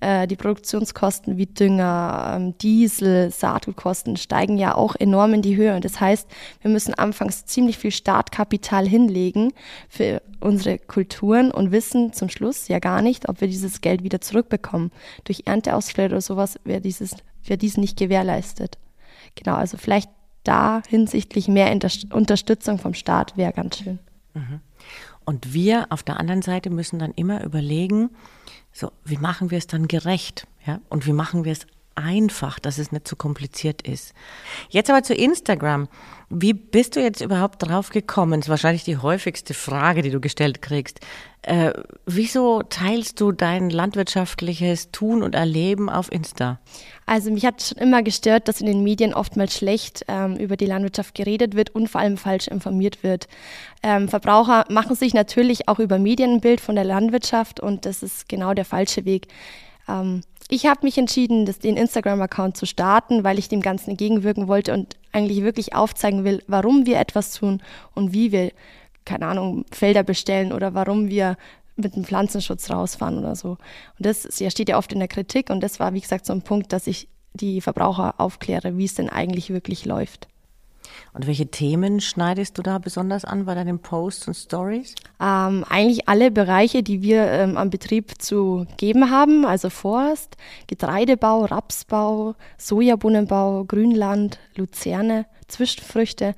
Äh, 0.01 0.27
die 0.27 0.37
Produktionskosten 0.37 1.39
wie 1.39 1.47
Dünger, 1.47 2.35
ähm, 2.37 2.59
Diesel, 2.59 3.31
Saatgutkosten 3.31 4.17
steigen 4.17 4.59
ja 4.59 4.75
auch 4.75 4.95
enorm 4.95 5.35
in 5.35 5.43
die 5.43 5.57
Höhe. 5.57 5.75
Und 5.75 5.85
das 5.85 6.01
heißt, 6.01 6.29
wir 6.61 6.71
müssen 6.71 6.93
anfangs 6.95 7.47
ziemlich 7.47 7.79
viel 7.79 7.91
Startkapital 7.91 8.87
hinlegen 8.87 9.53
für 9.89 10.21
unsere 10.41 10.79
Kulturen 10.79 11.51
und 11.51 11.73
wissen 11.73 12.13
zum 12.13 12.29
Schluss 12.29 12.69
ja 12.69 12.79
gar 12.79 13.01
nicht, 13.01 13.29
ob 13.29 13.41
wir 13.41 13.49
dieses 13.49 13.81
Geld 13.81 14.03
wieder 14.03 14.21
zurückbekommen. 14.21 14.93
Durch 15.25 15.45
Ernteausfälle 15.47 16.09
oder 16.09 16.21
sowas 16.21 16.61
wäre 16.65 16.83
dieses, 16.83 17.17
wäre 17.45 17.59
dies 17.59 17.79
nicht 17.79 17.99
gewährleistet. 17.99 18.77
Genau, 19.35 19.57
also 19.57 19.79
vielleicht 19.79 20.11
da 20.47 20.83
hinsichtlich 20.89 21.49
mehr 21.49 21.71
Unterstützung 22.11 22.79
vom 22.79 22.95
Staat 22.95 23.37
wäre 23.37 23.53
ganz 23.53 23.79
schön. 23.79 23.99
Mhm. 24.35 24.61
Und 25.25 25.53
wir 25.53 25.87
auf 25.91 26.03
der 26.03 26.21
anderen 26.21 26.43
Seite 26.43 26.71
müssen 26.71 26.99
dann 26.99 27.13
immer 27.13 27.43
überlegen, 27.45 28.11
so, 28.73 28.93
wie 29.05 29.17
machen 29.17 29.51
wir 29.51 29.59
es 29.59 29.67
dann 29.67 29.89
gerecht? 29.89 30.47
Ja? 30.67 30.81
Und 30.89 31.07
wie 31.07 31.13
machen 31.13 31.45
wir 31.45 31.53
es 31.53 31.67
einfach, 31.97 32.59
dass 32.59 32.79
es 32.79 32.93
nicht 32.93 33.09
so 33.09 33.17
kompliziert 33.17 33.83
ist. 33.83 34.15
Jetzt 34.69 34.91
aber 34.91 35.03
zu 35.03 35.15
Instagram. 35.15 35.89
Wie 36.29 36.55
bist 36.55 36.97
du 36.97 37.01
jetzt 37.01 37.21
überhaupt 37.21 37.63
drauf 37.63 37.91
gekommen? 37.91 38.41
Das 38.41 38.47
ist 38.47 38.51
wahrscheinlich 38.51 38.85
die 38.85 38.97
häufigste 38.97 39.55
Frage, 39.55 40.03
die 40.03 40.11
du 40.11 40.21
gestellt 40.21 40.61
kriegst. 40.61 41.01
Äh, 41.43 41.73
wieso 42.05 42.63
teilst 42.63 43.21
du 43.21 43.31
dein 43.31 43.71
landwirtschaftliches 43.71 44.91
Tun 44.91 45.23
und 45.23 45.37
Erleben 45.37 45.89
auf 45.89 46.11
Insta? 46.11 46.59
Also 47.07 47.31
mich 47.31 47.47
hat 47.47 47.63
schon 47.63 47.79
immer 47.79 48.03
gestört, 48.03 48.49
dass 48.49 48.61
in 48.61 48.67
den 48.67 48.83
Medien 48.83 49.15
oftmals 49.15 49.57
schlecht 49.57 50.05
ähm, 50.09 50.37
über 50.37 50.57
die 50.57 50.67
Landwirtschaft 50.67 51.15
geredet 51.15 51.55
wird 51.55 51.71
und 51.71 51.89
vor 51.89 52.01
allem 52.01 52.17
falsch 52.17 52.49
informiert 52.49 53.05
wird. 53.05 53.29
Ähm, 53.85 54.09
Verbraucher 54.09 54.65
machen 54.69 54.97
sich 54.97 55.15
natürlich 55.15 55.69
auch 55.69 55.79
über 55.79 56.01
Medien 56.01 56.33
ein 56.33 56.41
Bild 56.41 56.61
von 56.61 56.75
der 56.75 56.85
Landwirtschaft 56.85 57.61
und 57.61 57.87
das 57.87 58.03
ist 58.03 58.29
genau 58.29 58.53
der 58.53 58.65
falsche 58.65 59.05
Weg. 59.05 59.29
Ähm, 59.89 60.23
ich 60.49 60.67
habe 60.67 60.81
mich 60.83 60.97
entschieden, 60.99 61.45
das, 61.47 61.59
den 61.59 61.77
Instagram-Account 61.77 62.57
zu 62.57 62.67
starten, 62.67 63.25
weil 63.25 63.39
ich 63.39 63.49
dem 63.49 63.61
Ganzen 63.61 63.91
entgegenwirken 63.91 64.49
wollte 64.49 64.73
und 64.73 64.97
eigentlich 65.13 65.43
wirklich 65.43 65.75
aufzeigen 65.75 66.25
will, 66.25 66.43
warum 66.47 66.87
wir 66.87 66.99
etwas 66.99 67.33
tun 67.33 67.63
und 67.95 68.13
wie 68.13 68.33
wir, 68.33 68.53
keine 69.05 69.27
Ahnung, 69.27 69.65
Felder 69.73 70.03
bestellen 70.03 70.53
oder 70.53 70.75
warum 70.75 71.09
wir 71.09 71.37
mit 71.77 71.97
dem 71.97 72.05
Pflanzenschutz 72.05 72.71
rausfahren 72.71 73.19
oder 73.19 73.35
so. 73.35 73.51
Und 73.51 73.59
das 74.07 74.39
ja, 74.39 74.51
steht 74.51 74.69
ja 74.69 74.79
oft 74.79 74.93
in 74.93 74.99
der 74.99 75.09
Kritik 75.09 75.51
und 75.51 75.61
das 75.63 75.81
war, 75.81 75.93
wie 75.95 76.01
gesagt, 76.01 76.27
so 76.27 76.33
ein 76.33 76.43
Punkt, 76.43 76.73
dass 76.73 76.87
ich 76.87 77.09
die 77.35 77.61
Verbraucher 77.61 78.15
aufkläre, 78.19 78.79
wie 78.79 78.85
es 78.85 78.95
denn 78.95 79.11
eigentlich 79.11 79.51
wirklich 79.51 79.85
läuft. 79.85 80.29
Und 81.13 81.27
welche 81.27 81.47
Themen 81.47 82.01
schneidest 82.01 82.59
du 82.59 82.63
da 82.63 82.79
besonders 82.79 83.25
an 83.25 83.45
bei 83.45 83.55
deinen 83.55 83.79
Posts 83.79 84.29
und 84.29 84.35
Stories? 84.35 84.95
Ähm, 85.21 85.65
eigentlich 85.69 86.09
alle 86.09 86.31
Bereiche, 86.31 86.83
die 86.83 87.03
wir 87.03 87.25
ähm, 87.31 87.57
am 87.57 87.71
Betrieb 87.71 88.21
zu 88.21 88.67
geben 88.77 89.11
haben, 89.11 89.45
also 89.45 89.71
Forst, 89.71 90.37
Getreidebau, 90.67 91.45
Rapsbau, 91.45 92.35
Sojabohnenbau, 92.59 93.65
Grünland, 93.65 94.39
Luzerne, 94.57 95.27
Zwischenfrüchte 95.49 96.35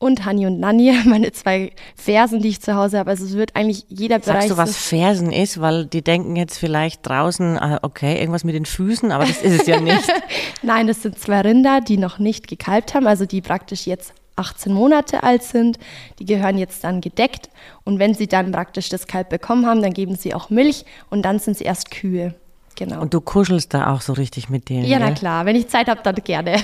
und 0.00 0.24
Hani 0.24 0.46
und 0.46 0.58
Nanni, 0.58 0.92
meine 1.04 1.30
zwei 1.30 1.70
Fersen, 1.94 2.40
die 2.40 2.48
ich 2.48 2.60
zu 2.60 2.74
Hause 2.74 2.98
habe. 2.98 3.10
Also 3.10 3.24
es 3.24 3.34
wird 3.34 3.54
eigentlich 3.54 3.84
jeder 3.88 4.16
Sagst 4.16 4.26
Bereich. 4.26 4.48
Sagst 4.48 4.50
du, 4.50 4.56
was 4.56 4.76
Fersen 4.76 5.30
ist? 5.30 5.60
Weil 5.60 5.86
die 5.86 6.02
denken 6.02 6.34
jetzt 6.34 6.58
vielleicht 6.58 7.06
draußen, 7.06 7.58
ah, 7.58 7.78
okay, 7.82 8.18
irgendwas 8.18 8.42
mit 8.42 8.54
den 8.54 8.64
Füßen, 8.64 9.12
aber 9.12 9.26
das 9.26 9.42
ist 9.42 9.60
es 9.60 9.66
ja 9.68 9.78
nicht. 9.80 10.02
Nein, 10.62 10.88
das 10.88 11.02
sind 11.02 11.18
zwei 11.18 11.42
Rinder, 11.42 11.80
die 11.80 11.98
noch 11.98 12.18
nicht 12.18 12.48
gekalbt 12.48 12.94
haben, 12.94 13.06
also 13.06 13.26
die 13.26 13.42
praktisch 13.42 13.86
jetzt 13.86 14.14
18 14.36 14.72
Monate 14.72 15.22
alt 15.22 15.42
sind. 15.42 15.78
Die 16.18 16.24
gehören 16.24 16.56
jetzt 16.56 16.82
dann 16.82 17.02
gedeckt 17.02 17.50
und 17.84 17.98
wenn 17.98 18.14
sie 18.14 18.26
dann 18.26 18.52
praktisch 18.52 18.88
das 18.88 19.06
Kalb 19.06 19.28
bekommen 19.28 19.66
haben, 19.66 19.82
dann 19.82 19.92
geben 19.92 20.16
sie 20.16 20.34
auch 20.34 20.48
Milch 20.48 20.86
und 21.10 21.22
dann 21.22 21.38
sind 21.38 21.58
sie 21.58 21.64
erst 21.64 21.90
Kühe. 21.90 22.34
Genau. 22.76 23.00
Und 23.00 23.12
du 23.12 23.20
kuschelst 23.20 23.74
da 23.74 23.92
auch 23.92 24.00
so 24.00 24.12
richtig 24.12 24.48
mit 24.48 24.68
denen. 24.68 24.84
Ja, 24.84 24.98
na 24.98 25.10
klar, 25.10 25.44
wenn 25.44 25.56
ich 25.56 25.68
Zeit 25.68 25.88
habe, 25.88 26.00
dann 26.02 26.14
gerne. 26.16 26.56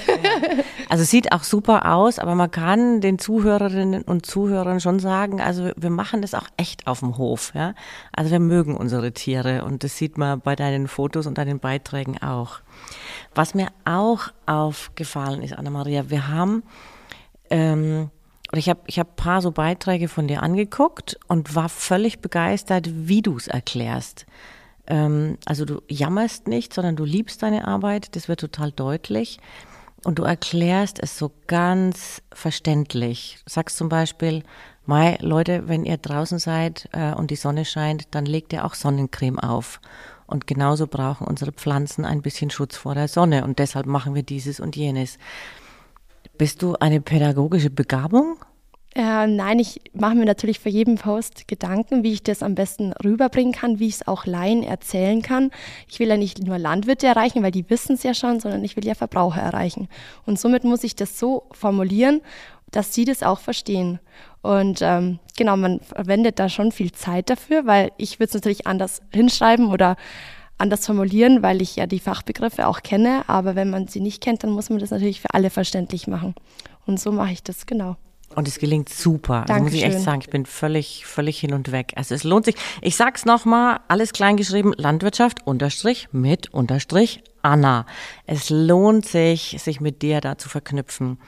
Also 0.88 1.02
sieht 1.02 1.32
auch 1.32 1.42
super 1.42 1.92
aus, 1.92 2.20
aber 2.20 2.36
man 2.36 2.48
kann 2.48 3.00
den 3.00 3.18
Zuhörerinnen 3.18 4.02
und 4.02 4.24
Zuhörern 4.24 4.78
schon 4.78 5.00
sagen, 5.00 5.40
also 5.40 5.70
wir 5.76 5.90
machen 5.90 6.22
das 6.22 6.32
auch 6.32 6.46
echt 6.56 6.86
auf 6.86 7.00
dem 7.00 7.18
Hof, 7.18 7.52
ja. 7.54 7.74
Also 8.12 8.30
wir 8.30 8.38
mögen 8.38 8.76
unsere 8.76 9.10
Tiere 9.12 9.64
und 9.64 9.82
das 9.82 9.96
sieht 9.96 10.16
man 10.16 10.40
bei 10.40 10.54
deinen 10.54 10.86
Fotos 10.86 11.26
und 11.26 11.38
deinen 11.38 11.58
Beiträgen 11.58 12.22
auch. 12.22 12.60
Was 13.34 13.54
mir 13.54 13.68
auch 13.84 14.28
aufgefallen 14.46 15.42
ist, 15.42 15.54
Anna-Maria, 15.54 16.08
wir 16.08 16.28
haben 16.28 16.62
ähm, 17.50 18.10
ich 18.52 18.68
habe 18.68 18.80
ich 18.86 18.98
hab 18.98 19.16
paar 19.16 19.42
so 19.42 19.50
Beiträge 19.50 20.08
von 20.08 20.28
dir 20.28 20.42
angeguckt 20.42 21.18
und 21.26 21.54
war 21.54 21.68
völlig 21.68 22.20
begeistert, 22.20 22.88
wie 22.92 23.22
du 23.22 23.36
es 23.36 23.48
erklärst. 23.48 24.26
Ähm, 24.86 25.38
also 25.44 25.64
du 25.64 25.82
jammerst 25.88 26.48
nicht, 26.48 26.72
sondern 26.72 26.96
du 26.96 27.04
liebst 27.04 27.42
deine 27.42 27.66
Arbeit, 27.66 28.14
das 28.16 28.28
wird 28.28 28.40
total 28.40 28.72
deutlich. 28.72 29.38
Und 30.04 30.18
du 30.18 30.22
erklärst 30.22 31.02
es 31.02 31.18
so 31.18 31.32
ganz 31.46 32.22
verständlich. 32.32 33.38
Du 33.44 33.52
sagst 33.52 33.76
zum 33.76 33.88
Beispiel, 33.88 34.44
Mai, 34.84 35.18
Leute, 35.20 35.66
wenn 35.66 35.84
ihr 35.84 35.96
draußen 35.96 36.38
seid 36.38 36.88
äh, 36.92 37.12
und 37.12 37.32
die 37.32 37.36
Sonne 37.36 37.64
scheint, 37.64 38.14
dann 38.14 38.24
legt 38.24 38.52
ihr 38.52 38.64
auch 38.64 38.74
Sonnencreme 38.74 39.40
auf. 39.40 39.80
Und 40.26 40.46
genauso 40.46 40.86
brauchen 40.86 41.26
unsere 41.26 41.50
Pflanzen 41.52 42.04
ein 42.04 42.22
bisschen 42.22 42.50
Schutz 42.50 42.76
vor 42.76 42.94
der 42.94 43.08
Sonne. 43.08 43.42
Und 43.42 43.58
deshalb 43.58 43.86
machen 43.86 44.14
wir 44.14 44.22
dieses 44.22 44.60
und 44.60 44.76
jenes. 44.76 45.18
Bist 46.38 46.62
du 46.62 46.76
eine 46.76 47.00
pädagogische 47.00 47.70
Begabung? 47.70 48.36
Äh, 48.96 49.26
nein, 49.26 49.58
ich 49.58 49.82
mache 49.92 50.14
mir 50.14 50.24
natürlich 50.24 50.58
für 50.58 50.70
jeden 50.70 50.94
Post 50.94 51.46
Gedanken, 51.48 52.02
wie 52.02 52.14
ich 52.14 52.22
das 52.22 52.42
am 52.42 52.54
besten 52.54 52.94
rüberbringen 53.04 53.52
kann, 53.52 53.78
wie 53.78 53.88
ich 53.88 53.96
es 53.96 54.08
auch 54.08 54.24
Laien 54.24 54.62
erzählen 54.62 55.20
kann. 55.20 55.50
Ich 55.86 55.98
will 56.00 56.08
ja 56.08 56.16
nicht 56.16 56.42
nur 56.42 56.56
Landwirte 56.56 57.06
erreichen, 57.06 57.42
weil 57.42 57.50
die 57.50 57.68
wissen 57.68 57.96
es 57.96 58.04
ja 58.04 58.14
schon, 58.14 58.40
sondern 58.40 58.64
ich 58.64 58.74
will 58.74 58.86
ja 58.86 58.94
Verbraucher 58.94 59.42
erreichen. 59.42 59.88
Und 60.24 60.40
somit 60.40 60.64
muss 60.64 60.82
ich 60.82 60.96
das 60.96 61.18
so 61.18 61.44
formulieren, 61.52 62.22
dass 62.70 62.94
sie 62.94 63.04
das 63.04 63.22
auch 63.22 63.38
verstehen. 63.38 64.00
Und 64.40 64.80
ähm, 64.80 65.18
genau, 65.36 65.58
man 65.58 65.80
verwendet 65.80 66.38
da 66.38 66.48
schon 66.48 66.72
viel 66.72 66.92
Zeit 66.92 67.28
dafür, 67.28 67.66
weil 67.66 67.92
ich 67.98 68.18
würde 68.18 68.28
es 68.28 68.34
natürlich 68.34 68.66
anders 68.66 69.02
hinschreiben 69.12 69.66
oder 69.66 69.96
anders 70.56 70.86
formulieren, 70.86 71.42
weil 71.42 71.60
ich 71.60 71.76
ja 71.76 71.86
die 71.86 72.00
Fachbegriffe 72.00 72.66
auch 72.66 72.82
kenne. 72.82 73.24
Aber 73.26 73.56
wenn 73.56 73.68
man 73.68 73.88
sie 73.88 74.00
nicht 74.00 74.22
kennt, 74.22 74.42
dann 74.42 74.52
muss 74.52 74.70
man 74.70 74.78
das 74.78 74.90
natürlich 74.90 75.20
für 75.20 75.34
alle 75.34 75.50
verständlich 75.50 76.06
machen. 76.06 76.34
Und 76.86 76.98
so 76.98 77.12
mache 77.12 77.32
ich 77.32 77.42
das 77.42 77.66
genau. 77.66 77.96
Und 78.34 78.48
es 78.48 78.58
gelingt 78.58 78.90
super. 78.90 79.46
Also 79.48 79.62
muss 79.62 79.72
ich 79.72 79.82
echt 79.82 80.00
sagen, 80.00 80.20
ich 80.20 80.28
bin 80.28 80.44
völlig, 80.44 81.06
völlig 81.06 81.38
hin 81.38 81.54
und 81.54 81.72
weg. 81.72 81.92
Also 81.96 82.14
es 82.14 82.22
lohnt 82.22 82.44
sich. 82.44 82.56
Ich 82.82 82.96
sag's 82.96 83.24
nochmal, 83.24 83.80
alles 83.88 84.12
kleingeschrieben, 84.12 84.74
Landwirtschaft 84.76 85.46
unterstrich 85.46 86.08
mit 86.12 86.52
unterstrich 86.52 87.22
Anna. 87.40 87.86
Es 88.26 88.50
lohnt 88.50 89.06
sich, 89.06 89.56
sich 89.60 89.80
mit 89.80 90.02
dir 90.02 90.20
da 90.20 90.36
zu 90.36 90.48
verknüpfen. 90.48 91.18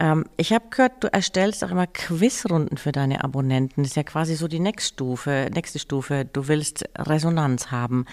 Ähm, 0.00 0.24
ich 0.36 0.52
habe 0.52 0.66
gehört, 0.70 0.92
du 1.00 1.12
erstellst 1.12 1.64
auch 1.64 1.70
immer 1.70 1.86
Quizrunden 1.86 2.78
für 2.78 2.92
deine 2.92 3.24
Abonnenten. 3.24 3.82
Das 3.82 3.90
ist 3.90 3.96
ja 3.96 4.04
quasi 4.04 4.36
so 4.36 4.46
die 4.46 4.60
nächste 4.60 4.94
Stufe. 4.94 5.50
Nächste 5.52 5.78
Stufe. 5.78 6.24
Du 6.24 6.46
willst 6.48 6.84
Resonanz 6.96 7.70
haben. 7.70 8.06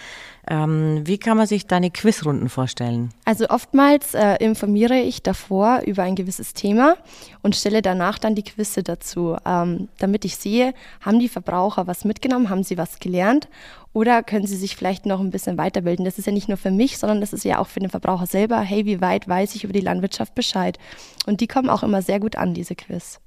Ähm, 0.48 1.02
wie 1.04 1.18
kann 1.18 1.36
man 1.36 1.46
sich 1.46 1.66
deine 1.66 1.90
Quizrunden 1.90 2.48
vorstellen? 2.48 3.10
Also 3.24 3.48
oftmals 3.48 4.14
äh, 4.14 4.36
informiere 4.44 4.98
ich 4.98 5.22
davor 5.22 5.82
über 5.86 6.02
ein 6.02 6.16
gewisses 6.16 6.54
Thema 6.54 6.96
und 7.42 7.54
stelle 7.54 7.82
danach 7.82 8.18
dann 8.18 8.34
die 8.34 8.44
Quizze 8.44 8.82
dazu, 8.82 9.36
ähm, 9.44 9.88
damit 9.98 10.24
ich 10.24 10.36
sehe, 10.36 10.74
haben 11.00 11.20
die 11.20 11.28
Verbraucher 11.28 11.86
was 11.86 12.04
mitgenommen, 12.04 12.50
haben 12.50 12.64
sie 12.64 12.78
was 12.78 12.98
gelernt 12.98 13.48
oder 13.96 14.22
können 14.22 14.46
sie 14.46 14.58
sich 14.58 14.76
vielleicht 14.76 15.06
noch 15.06 15.20
ein 15.20 15.30
bisschen 15.30 15.56
weiterbilden. 15.56 16.04
Das 16.04 16.18
ist 16.18 16.26
ja 16.26 16.32
nicht 16.32 16.48
nur 16.48 16.58
für 16.58 16.70
mich, 16.70 16.98
sondern 16.98 17.22
das 17.22 17.32
ist 17.32 17.46
ja 17.46 17.58
auch 17.58 17.66
für 17.66 17.80
den 17.80 17.88
Verbraucher 17.88 18.26
selber. 18.26 18.60
Hey, 18.60 18.84
wie 18.84 19.00
weit 19.00 19.26
weiß 19.26 19.54
ich 19.54 19.64
über 19.64 19.72
die 19.72 19.80
Landwirtschaft 19.80 20.34
Bescheid? 20.34 20.78
Und 21.24 21.40
die 21.40 21.46
kommen 21.46 21.70
auch 21.70 21.82
immer 21.82 22.02
sehr 22.02 22.20
gut 22.20 22.36
an, 22.36 22.52
diese 22.52 22.74
Quiz. 22.74 23.20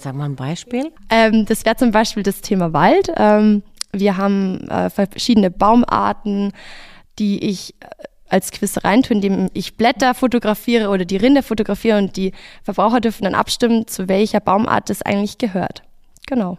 Sag 0.00 0.14
mal 0.14 0.24
ein 0.24 0.34
Beispiel. 0.34 0.90
Ähm, 1.10 1.44
das 1.44 1.66
wäre 1.66 1.76
zum 1.76 1.90
Beispiel 1.90 2.22
das 2.22 2.40
Thema 2.40 2.72
Wald. 2.72 3.12
Ähm, 3.14 3.62
wir 3.92 4.16
haben 4.16 4.66
äh, 4.70 4.88
verschiedene 4.88 5.50
Baumarten, 5.50 6.54
die 7.18 7.44
ich 7.44 7.74
äh, 7.80 7.86
als 8.30 8.52
Quiz 8.52 8.82
reintue, 8.82 9.16
indem 9.16 9.50
ich 9.52 9.76
Blätter 9.76 10.14
fotografiere 10.14 10.88
oder 10.88 11.04
die 11.04 11.18
Rinde 11.18 11.42
fotografiere 11.42 11.98
und 11.98 12.16
die 12.16 12.32
Verbraucher 12.62 13.02
dürfen 13.02 13.24
dann 13.24 13.34
abstimmen, 13.34 13.86
zu 13.86 14.08
welcher 14.08 14.40
Baumart 14.40 14.88
das 14.88 15.02
eigentlich 15.02 15.36
gehört. 15.36 15.82
Genau. 16.26 16.56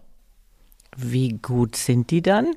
Wie 1.00 1.30
gut 1.30 1.76
sind 1.76 2.10
die 2.10 2.24
dann? 2.24 2.56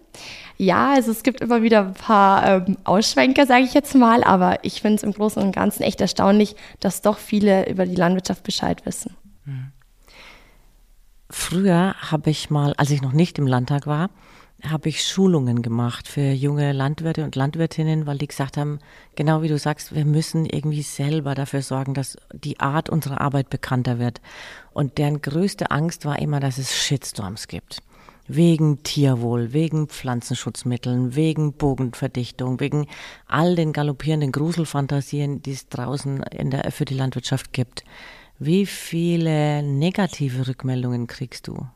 Ja, 0.56 0.94
also 0.94 1.10
es 1.10 1.22
gibt 1.22 1.42
immer 1.42 1.60
wieder 1.60 1.88
ein 1.88 1.94
paar 1.94 2.66
ähm, 2.66 2.78
Ausschwenker, 2.84 3.44
sage 3.46 3.64
ich 3.64 3.74
jetzt 3.74 3.94
mal, 3.94 4.24
aber 4.24 4.64
ich 4.64 4.80
finde 4.80 4.96
es 4.96 5.02
im 5.02 5.12
Großen 5.12 5.42
und 5.42 5.52
Ganzen 5.52 5.82
echt 5.82 6.00
erstaunlich, 6.00 6.56
dass 6.80 7.02
doch 7.02 7.18
viele 7.18 7.68
über 7.68 7.84
die 7.84 7.94
Landwirtschaft 7.94 8.42
Bescheid 8.42 8.86
wissen. 8.86 9.14
Hm. 9.44 9.72
Früher 11.28 11.94
habe 12.00 12.30
ich 12.30 12.48
mal, 12.48 12.72
als 12.78 12.90
ich 12.90 13.02
noch 13.02 13.12
nicht 13.12 13.38
im 13.38 13.46
Landtag 13.46 13.86
war, 13.86 14.08
habe 14.64 14.88
ich 14.88 15.04
Schulungen 15.04 15.62
gemacht 15.62 16.08
für 16.08 16.32
junge 16.32 16.72
Landwirte 16.72 17.24
und 17.24 17.36
Landwirtinnen, 17.36 18.06
weil 18.06 18.18
die 18.18 18.26
gesagt 18.26 18.56
haben, 18.56 18.78
genau 19.16 19.42
wie 19.42 19.48
du 19.48 19.58
sagst, 19.58 19.94
wir 19.94 20.04
müssen 20.04 20.46
irgendwie 20.46 20.82
selber 20.82 21.34
dafür 21.34 21.62
sorgen, 21.62 21.94
dass 21.94 22.16
die 22.32 22.58
Art 22.60 22.88
unserer 22.88 23.20
Arbeit 23.20 23.50
bekannter 23.50 23.98
wird. 23.98 24.20
Und 24.72 24.98
deren 24.98 25.20
größte 25.20 25.70
Angst 25.70 26.04
war 26.04 26.18
immer, 26.18 26.40
dass 26.40 26.58
es 26.58 26.74
Shitstorms 26.74 27.48
gibt. 27.48 27.82
Wegen 28.32 28.84
Tierwohl, 28.84 29.52
wegen 29.52 29.88
Pflanzenschutzmitteln, 29.88 31.16
wegen 31.16 31.52
Bogenverdichtung, 31.52 32.60
wegen 32.60 32.86
all 33.26 33.56
den 33.56 33.72
galoppierenden 33.72 34.30
Gruselfantasien, 34.30 35.42
die 35.42 35.50
es 35.50 35.68
draußen 35.68 36.22
in 36.22 36.52
der, 36.52 36.70
für 36.70 36.84
die 36.84 36.94
Landwirtschaft 36.94 37.52
gibt. 37.52 37.82
Wie 38.38 38.66
viele 38.66 39.64
negative 39.64 40.46
Rückmeldungen 40.46 41.08
kriegst 41.08 41.48
du? 41.48 41.66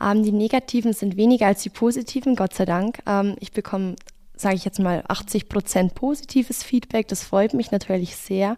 Ähm, 0.00 0.24
die 0.24 0.32
negativen 0.32 0.92
sind 0.92 1.16
weniger 1.16 1.46
als 1.46 1.62
die 1.62 1.70
positiven, 1.70 2.34
Gott 2.34 2.52
sei 2.52 2.64
Dank. 2.64 2.98
Ähm, 3.06 3.36
ich 3.38 3.52
bekomme 3.52 3.94
sage 4.42 4.56
ich 4.56 4.64
jetzt 4.64 4.80
mal, 4.80 5.04
80 5.08 5.48
Prozent 5.48 5.94
positives 5.94 6.62
Feedback. 6.62 7.08
Das 7.08 7.22
freut 7.22 7.54
mich 7.54 7.70
natürlich 7.70 8.16
sehr. 8.16 8.56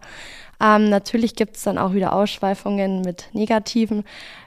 Ähm, 0.61 0.89
natürlich 0.89 1.35
gibt 1.35 1.57
es 1.57 1.63
dann 1.63 1.77
auch 1.77 1.93
wieder 1.93 2.13
Ausschweifungen 2.13 3.01
mit 3.01 3.29
negativen 3.33 4.03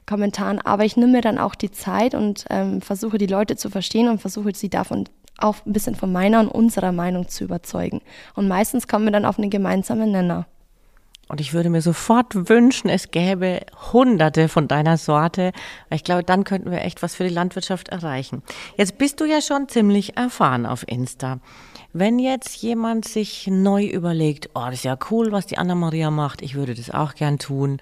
Kommentaren, 0.06 0.58
aber 0.60 0.84
ich 0.84 0.96
nehme 0.96 1.12
mir 1.12 1.20
dann 1.20 1.38
auch 1.38 1.54
die 1.54 1.70
Zeit 1.70 2.14
und 2.14 2.44
ähm, 2.50 2.80
versuche 2.80 3.18
die 3.18 3.26
Leute 3.26 3.56
zu 3.56 3.70
verstehen 3.70 4.08
und 4.08 4.20
versuche 4.20 4.54
sie 4.54 4.70
davon 4.70 5.04
auch 5.38 5.56
ein 5.66 5.72
bisschen 5.72 5.94
von 5.94 6.12
meiner 6.12 6.40
und 6.40 6.48
unserer 6.48 6.92
Meinung 6.92 7.28
zu 7.28 7.44
überzeugen. 7.44 8.00
Und 8.34 8.48
meistens 8.48 8.88
kommen 8.88 9.04
wir 9.04 9.12
dann 9.12 9.24
auf 9.24 9.38
einen 9.38 9.50
gemeinsamen 9.50 10.10
Nenner. 10.10 10.46
Und 11.28 11.40
ich 11.40 11.52
würde 11.52 11.70
mir 11.70 11.82
sofort 11.82 12.48
wünschen, 12.48 12.88
es 12.88 13.10
gäbe 13.10 13.60
hunderte 13.92 14.48
von 14.48 14.66
deiner 14.66 14.96
Sorte, 14.96 15.52
ich 15.90 16.02
glaube, 16.02 16.24
dann 16.24 16.44
könnten 16.44 16.70
wir 16.70 16.80
echt 16.80 17.02
was 17.02 17.14
für 17.14 17.24
die 17.24 17.34
Landwirtschaft 17.34 17.90
erreichen. 17.90 18.42
Jetzt 18.76 18.98
bist 18.98 19.20
du 19.20 19.26
ja 19.26 19.42
schon 19.42 19.68
ziemlich 19.68 20.16
erfahren 20.16 20.64
auf 20.64 20.88
Insta. 20.88 21.40
Wenn 21.92 22.18
jetzt 22.18 22.56
jemand 22.62 23.06
sich 23.06 23.46
neu 23.46 23.84
überlegt, 23.84 24.50
oh, 24.54 24.64
das 24.66 24.74
ist 24.74 24.84
ja 24.84 24.98
cool, 25.10 25.32
was 25.32 25.46
die 25.46 25.58
Anna-Maria 25.58 26.10
macht, 26.10 26.42
ich 26.42 26.54
würde 26.54 26.74
das 26.74 26.90
auch 26.90 27.14
gern 27.14 27.38
tun, 27.38 27.78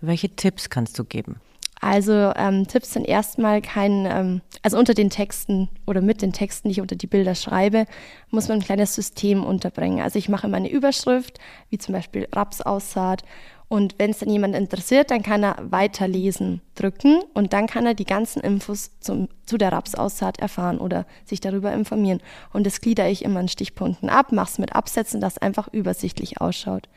welche 0.00 0.28
Tipps 0.28 0.70
kannst 0.70 0.98
du 0.98 1.04
geben? 1.04 1.40
Also 1.84 2.32
ähm, 2.34 2.66
Tipps 2.66 2.94
sind 2.94 3.06
erstmal 3.06 3.60
kein, 3.60 4.06
ähm, 4.06 4.40
also 4.62 4.78
unter 4.78 4.94
den 4.94 5.10
Texten 5.10 5.68
oder 5.86 6.00
mit 6.00 6.22
den 6.22 6.32
Texten, 6.32 6.68
die 6.68 6.72
ich 6.72 6.80
unter 6.80 6.96
die 6.96 7.06
Bilder 7.06 7.34
schreibe, 7.34 7.84
muss 8.30 8.48
man 8.48 8.56
ein 8.58 8.64
kleines 8.64 8.94
System 8.94 9.44
unterbringen. 9.44 10.00
Also 10.00 10.18
ich 10.18 10.30
mache 10.30 10.46
immer 10.46 10.56
eine 10.56 10.70
Überschrift, 10.70 11.38
wie 11.68 11.76
zum 11.76 11.92
Beispiel 11.92 12.26
Rapsaussaat. 12.32 13.22
Und 13.68 13.94
wenn 13.98 14.10
es 14.10 14.18
dann 14.18 14.30
jemand 14.30 14.54
interessiert, 14.54 15.10
dann 15.10 15.22
kann 15.22 15.42
er 15.42 15.56
weiterlesen 15.60 16.60
drücken 16.74 17.22
und 17.32 17.52
dann 17.52 17.66
kann 17.66 17.86
er 17.86 17.94
die 17.94 18.04
ganzen 18.04 18.40
Infos 18.40 18.90
zum, 19.00 19.28
zu 19.46 19.56
der 19.56 19.72
Rapsaussaat 19.72 20.38
erfahren 20.38 20.78
oder 20.78 21.06
sich 21.24 21.40
darüber 21.40 21.72
informieren. 21.72 22.20
Und 22.52 22.66
das 22.66 22.80
gliedere 22.80 23.10
ich 23.10 23.24
immer 23.24 23.40
in 23.40 23.48
Stichpunkten 23.48 24.10
ab, 24.10 24.32
mache 24.32 24.50
es 24.50 24.58
mit 24.58 24.74
Absätzen, 24.74 25.20
dass 25.20 25.34
es 25.34 25.42
einfach 25.42 25.68
übersichtlich 25.72 26.40
ausschaut. 26.40 26.88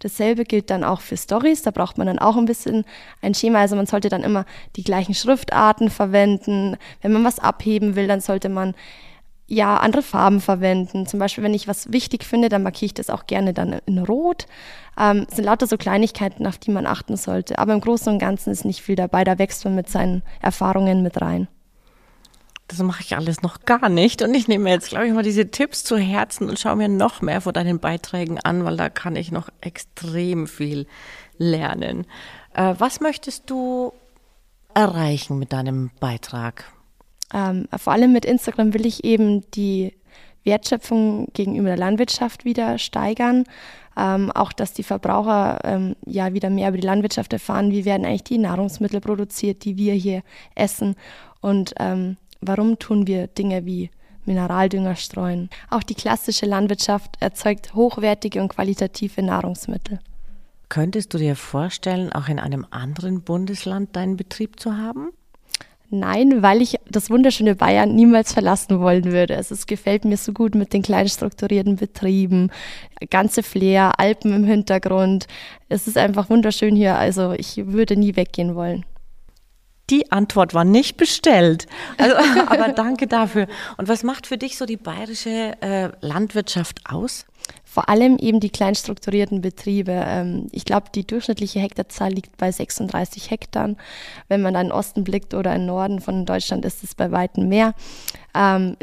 Dasselbe 0.00 0.44
gilt 0.44 0.70
dann 0.70 0.82
auch 0.84 1.00
für 1.00 1.16
Stories. 1.16 1.62
Da 1.62 1.70
braucht 1.70 1.98
man 1.98 2.06
dann 2.06 2.18
auch 2.18 2.36
ein 2.36 2.46
bisschen 2.46 2.84
ein 3.22 3.34
Schema. 3.34 3.60
Also 3.60 3.76
man 3.76 3.86
sollte 3.86 4.08
dann 4.08 4.22
immer 4.22 4.44
die 4.76 4.84
gleichen 4.84 5.14
Schriftarten 5.14 5.90
verwenden. 5.90 6.76
Wenn 7.00 7.12
man 7.12 7.24
was 7.24 7.38
abheben 7.38 7.96
will, 7.96 8.06
dann 8.06 8.20
sollte 8.20 8.48
man 8.48 8.74
ja 9.46 9.76
andere 9.76 10.02
Farben 10.02 10.40
verwenden. 10.40 11.06
Zum 11.06 11.20
Beispiel, 11.20 11.44
wenn 11.44 11.54
ich 11.54 11.68
was 11.68 11.92
wichtig 11.92 12.24
finde, 12.24 12.48
dann 12.48 12.62
markiere 12.62 12.86
ich 12.86 12.94
das 12.94 13.10
auch 13.10 13.26
gerne 13.26 13.52
dann 13.52 13.80
in 13.86 13.98
Rot. 13.98 14.46
Ähm, 14.98 15.26
sind 15.30 15.44
lauter 15.44 15.66
so 15.66 15.76
Kleinigkeiten, 15.76 16.46
auf 16.46 16.58
die 16.58 16.70
man 16.70 16.86
achten 16.86 17.16
sollte. 17.16 17.58
Aber 17.58 17.74
im 17.74 17.80
Großen 17.80 18.12
und 18.12 18.18
Ganzen 18.18 18.50
ist 18.50 18.64
nicht 18.64 18.82
viel 18.82 18.96
dabei. 18.96 19.24
Da 19.24 19.38
wächst 19.38 19.64
man 19.64 19.74
mit 19.74 19.88
seinen 19.88 20.22
Erfahrungen 20.40 21.02
mit 21.02 21.20
rein 21.20 21.48
das 22.68 22.78
mache 22.78 23.02
ich 23.02 23.16
alles 23.16 23.42
noch 23.42 23.64
gar 23.64 23.88
nicht. 23.88 24.22
Und 24.22 24.34
ich 24.34 24.48
nehme 24.48 24.70
jetzt, 24.70 24.88
glaube 24.88 25.06
ich, 25.06 25.12
mal 25.12 25.22
diese 25.22 25.50
Tipps 25.50 25.84
zu 25.84 25.96
Herzen 25.96 26.48
und 26.48 26.58
schaue 26.58 26.76
mir 26.76 26.88
noch 26.88 27.20
mehr 27.20 27.40
von 27.40 27.52
deinen 27.52 27.78
Beiträgen 27.78 28.38
an, 28.40 28.64
weil 28.64 28.76
da 28.76 28.88
kann 28.88 29.16
ich 29.16 29.30
noch 29.30 29.48
extrem 29.60 30.46
viel 30.46 30.86
lernen. 31.36 32.06
Äh, 32.54 32.74
was 32.78 33.00
möchtest 33.00 33.50
du 33.50 33.92
erreichen 34.72 35.38
mit 35.38 35.52
deinem 35.52 35.90
Beitrag? 36.00 36.72
Ähm, 37.34 37.68
vor 37.76 37.92
allem 37.92 38.12
mit 38.12 38.24
Instagram 38.24 38.72
will 38.72 38.86
ich 38.86 39.04
eben 39.04 39.42
die 39.50 39.92
Wertschöpfung 40.44 41.28
gegenüber 41.34 41.68
der 41.68 41.76
Landwirtschaft 41.76 42.46
wieder 42.46 42.78
steigern. 42.78 43.44
Ähm, 43.96 44.32
auch, 44.32 44.52
dass 44.52 44.72
die 44.72 44.82
Verbraucher 44.82 45.58
ähm, 45.64 45.96
ja 46.06 46.32
wieder 46.32 46.48
mehr 46.48 46.70
über 46.70 46.78
die 46.78 46.86
Landwirtschaft 46.86 47.32
erfahren, 47.32 47.70
wie 47.70 47.84
werden 47.84 48.06
eigentlich 48.06 48.24
die 48.24 48.38
Nahrungsmittel 48.38 49.00
produziert, 49.00 49.64
die 49.64 49.76
wir 49.76 49.92
hier 49.92 50.22
essen. 50.54 50.96
Und 51.40 51.74
ähm, 51.78 52.16
Warum 52.46 52.78
tun 52.78 53.06
wir 53.06 53.26
Dinge 53.26 53.64
wie 53.64 53.90
Mineraldünger 54.26 54.96
streuen? 54.96 55.48
Auch 55.70 55.82
die 55.82 55.94
klassische 55.94 56.44
Landwirtschaft 56.44 57.16
erzeugt 57.20 57.74
hochwertige 57.74 58.42
und 58.42 58.48
qualitative 58.48 59.22
Nahrungsmittel. 59.22 59.98
Könntest 60.68 61.14
du 61.14 61.18
dir 61.18 61.36
vorstellen, 61.36 62.12
auch 62.12 62.28
in 62.28 62.38
einem 62.38 62.66
anderen 62.70 63.22
Bundesland 63.22 63.96
deinen 63.96 64.18
Betrieb 64.18 64.60
zu 64.60 64.76
haben? 64.76 65.10
Nein, 65.94 66.42
weil 66.42 66.60
ich 66.60 66.76
das 66.90 67.08
wunderschöne 67.08 67.54
Bayern 67.54 67.94
niemals 67.94 68.32
verlassen 68.32 68.80
wollen 68.80 69.04
würde. 69.04 69.36
Also 69.36 69.54
es 69.54 69.66
gefällt 69.66 70.04
mir 70.04 70.16
so 70.16 70.32
gut 70.32 70.56
mit 70.56 70.72
den 70.72 70.82
kleinen 70.82 71.08
strukturierten 71.08 71.76
Betrieben, 71.76 72.50
ganze 73.10 73.44
Flair, 73.44 74.00
Alpen 74.00 74.34
im 74.34 74.44
Hintergrund. 74.44 75.26
Es 75.68 75.86
ist 75.86 75.96
einfach 75.96 76.30
wunderschön 76.30 76.74
hier. 76.74 76.96
Also 76.96 77.32
ich 77.32 77.66
würde 77.66 77.96
nie 77.96 78.16
weggehen 78.16 78.56
wollen. 78.56 78.84
Die 79.88 80.10
Antwort 80.10 80.52
war 80.52 80.64
nicht 80.64 80.96
bestellt. 80.96 81.66
Also, 81.96 82.16
aber 82.46 82.72
danke 82.72 83.06
dafür. 83.06 83.46
Und 83.76 83.86
was 83.86 84.02
macht 84.02 84.26
für 84.26 84.36
dich 84.36 84.56
so 84.58 84.66
die 84.66 84.76
bayerische 84.76 85.52
äh, 85.60 85.90
Landwirtschaft 86.00 86.80
aus? 86.88 87.24
Vor 87.74 87.88
allem 87.88 88.18
eben 88.18 88.38
die 88.38 88.50
kleinstrukturierten 88.50 89.40
Betriebe. 89.40 89.90
Ähm, 90.06 90.46
ich 90.52 90.64
glaube, 90.64 90.90
die 90.94 91.04
durchschnittliche 91.04 91.58
Hektarzahl 91.58 92.12
liegt 92.12 92.36
bei 92.36 92.52
36 92.52 93.32
Hektar. 93.32 93.74
Wenn 94.28 94.42
man 94.42 94.54
in 94.54 94.68
den 94.68 94.72
Osten 94.72 95.02
blickt 95.02 95.34
oder 95.34 95.52
in 95.52 95.62
den 95.62 95.66
Norden 95.66 95.98
von 95.98 96.24
Deutschland, 96.24 96.64
ist 96.64 96.84
es 96.84 96.94
bei 96.94 97.10
weitem 97.10 97.48
mehr. 97.48 97.74
Ähm, 98.32 98.76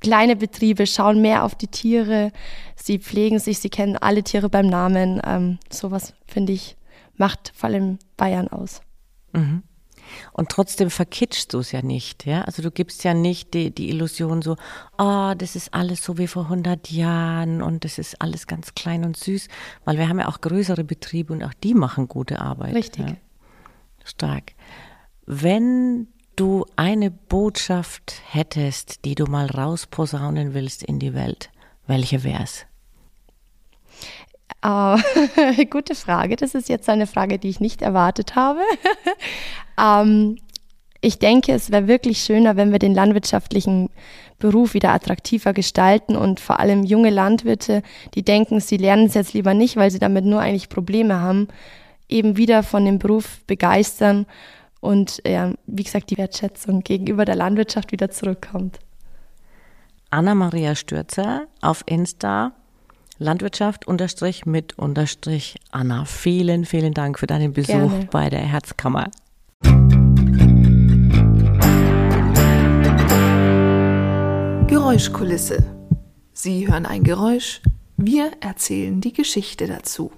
kleine 0.00 0.34
Betriebe 0.34 0.86
schauen 0.86 1.20
mehr 1.20 1.44
auf 1.44 1.56
die 1.56 1.66
Tiere. 1.66 2.32
Sie 2.74 2.98
pflegen 2.98 3.38
sich, 3.38 3.58
sie 3.58 3.68
kennen 3.68 3.98
alle 3.98 4.22
Tiere 4.22 4.48
beim 4.48 4.66
Namen. 4.66 5.20
Ähm, 5.26 5.58
sowas, 5.68 6.14
finde 6.26 6.54
ich, 6.54 6.78
macht 7.18 7.52
vor 7.54 7.68
allem 7.68 7.98
Bayern 8.16 8.48
aus. 8.48 8.80
Mhm. 9.34 9.62
Und 10.32 10.48
trotzdem 10.50 10.90
verkitschst 10.90 11.52
du 11.52 11.58
es 11.58 11.72
ja 11.72 11.82
nicht, 11.82 12.26
ja. 12.26 12.42
Also 12.42 12.62
du 12.62 12.70
gibst 12.70 13.04
ja 13.04 13.14
nicht 13.14 13.54
die, 13.54 13.70
die 13.70 13.90
Illusion 13.90 14.42
so, 14.42 14.56
oh, 14.98 15.34
das 15.36 15.56
ist 15.56 15.74
alles 15.74 16.02
so 16.04 16.18
wie 16.18 16.26
vor 16.26 16.44
100 16.44 16.90
Jahren 16.90 17.62
und 17.62 17.84
das 17.84 17.98
ist 17.98 18.20
alles 18.20 18.46
ganz 18.46 18.74
klein 18.74 19.04
und 19.04 19.16
süß, 19.16 19.48
weil 19.84 19.98
wir 19.98 20.08
haben 20.08 20.18
ja 20.18 20.28
auch 20.28 20.40
größere 20.40 20.84
Betriebe 20.84 21.32
und 21.32 21.42
auch 21.42 21.54
die 21.54 21.74
machen 21.74 22.08
gute 22.08 22.40
Arbeit. 22.40 22.74
Richtig. 22.74 23.08
Ja. 23.08 23.16
Stark. 24.04 24.52
Wenn 25.26 26.08
du 26.36 26.64
eine 26.76 27.10
Botschaft 27.10 28.22
hättest, 28.30 29.04
die 29.04 29.14
du 29.14 29.26
mal 29.26 29.46
rausposaunen 29.46 30.54
willst 30.54 30.82
in 30.82 30.98
die 30.98 31.12
Welt, 31.14 31.50
welche 31.86 32.22
wär's? 32.22 32.64
Uh, 34.64 34.98
gute 35.70 35.94
Frage. 35.94 36.36
Das 36.36 36.54
ist 36.54 36.68
jetzt 36.68 36.88
eine 36.88 37.06
Frage, 37.06 37.38
die 37.38 37.48
ich 37.48 37.60
nicht 37.60 37.82
erwartet 37.82 38.34
habe. 38.34 38.60
ähm, 39.80 40.38
ich 41.00 41.18
denke, 41.18 41.52
es 41.52 41.70
wäre 41.70 41.86
wirklich 41.86 42.18
schöner, 42.18 42.56
wenn 42.56 42.72
wir 42.72 42.80
den 42.80 42.94
landwirtschaftlichen 42.94 43.88
Beruf 44.38 44.74
wieder 44.74 44.92
attraktiver 44.92 45.52
gestalten 45.52 46.16
und 46.16 46.40
vor 46.40 46.58
allem 46.58 46.84
junge 46.84 47.10
Landwirte, 47.10 47.82
die 48.14 48.24
denken, 48.24 48.60
sie 48.60 48.76
lernen 48.76 49.06
es 49.06 49.14
jetzt 49.14 49.32
lieber 49.32 49.54
nicht, 49.54 49.76
weil 49.76 49.90
sie 49.90 49.98
damit 49.98 50.24
nur 50.24 50.40
eigentlich 50.40 50.68
Probleme 50.68 51.20
haben, 51.20 51.48
eben 52.08 52.36
wieder 52.36 52.62
von 52.62 52.84
dem 52.84 52.98
Beruf 52.98 53.40
begeistern 53.46 54.26
und 54.80 55.22
ja, 55.26 55.52
wie 55.66 55.82
gesagt, 55.82 56.10
die 56.10 56.18
Wertschätzung 56.18 56.82
gegenüber 56.82 57.24
der 57.24 57.36
Landwirtschaft 57.36 57.92
wieder 57.92 58.10
zurückkommt. 58.10 58.78
Anna-Maria 60.10 60.74
Stürzer 60.74 61.46
auf 61.60 61.82
Insta 61.86 62.52
Landwirtschaft 63.18 63.86
unterstrich 63.86 64.46
mit 64.46 64.78
unterstrich 64.78 65.56
Anna. 65.70 66.04
Vielen, 66.04 66.64
vielen 66.64 66.94
Dank 66.94 67.18
für 67.18 67.26
deinen 67.26 67.52
Besuch 67.52 67.72
Gerne. 67.72 68.08
bei 68.10 68.30
der 68.30 68.40
Herzkammer. 68.40 69.10
Geräuschkulisse. 74.68 75.64
Sie 76.32 76.68
hören 76.68 76.86
ein 76.86 77.02
Geräusch, 77.02 77.60
wir 77.96 78.30
erzählen 78.40 79.00
die 79.00 79.12
Geschichte 79.12 79.66
dazu. 79.66 80.12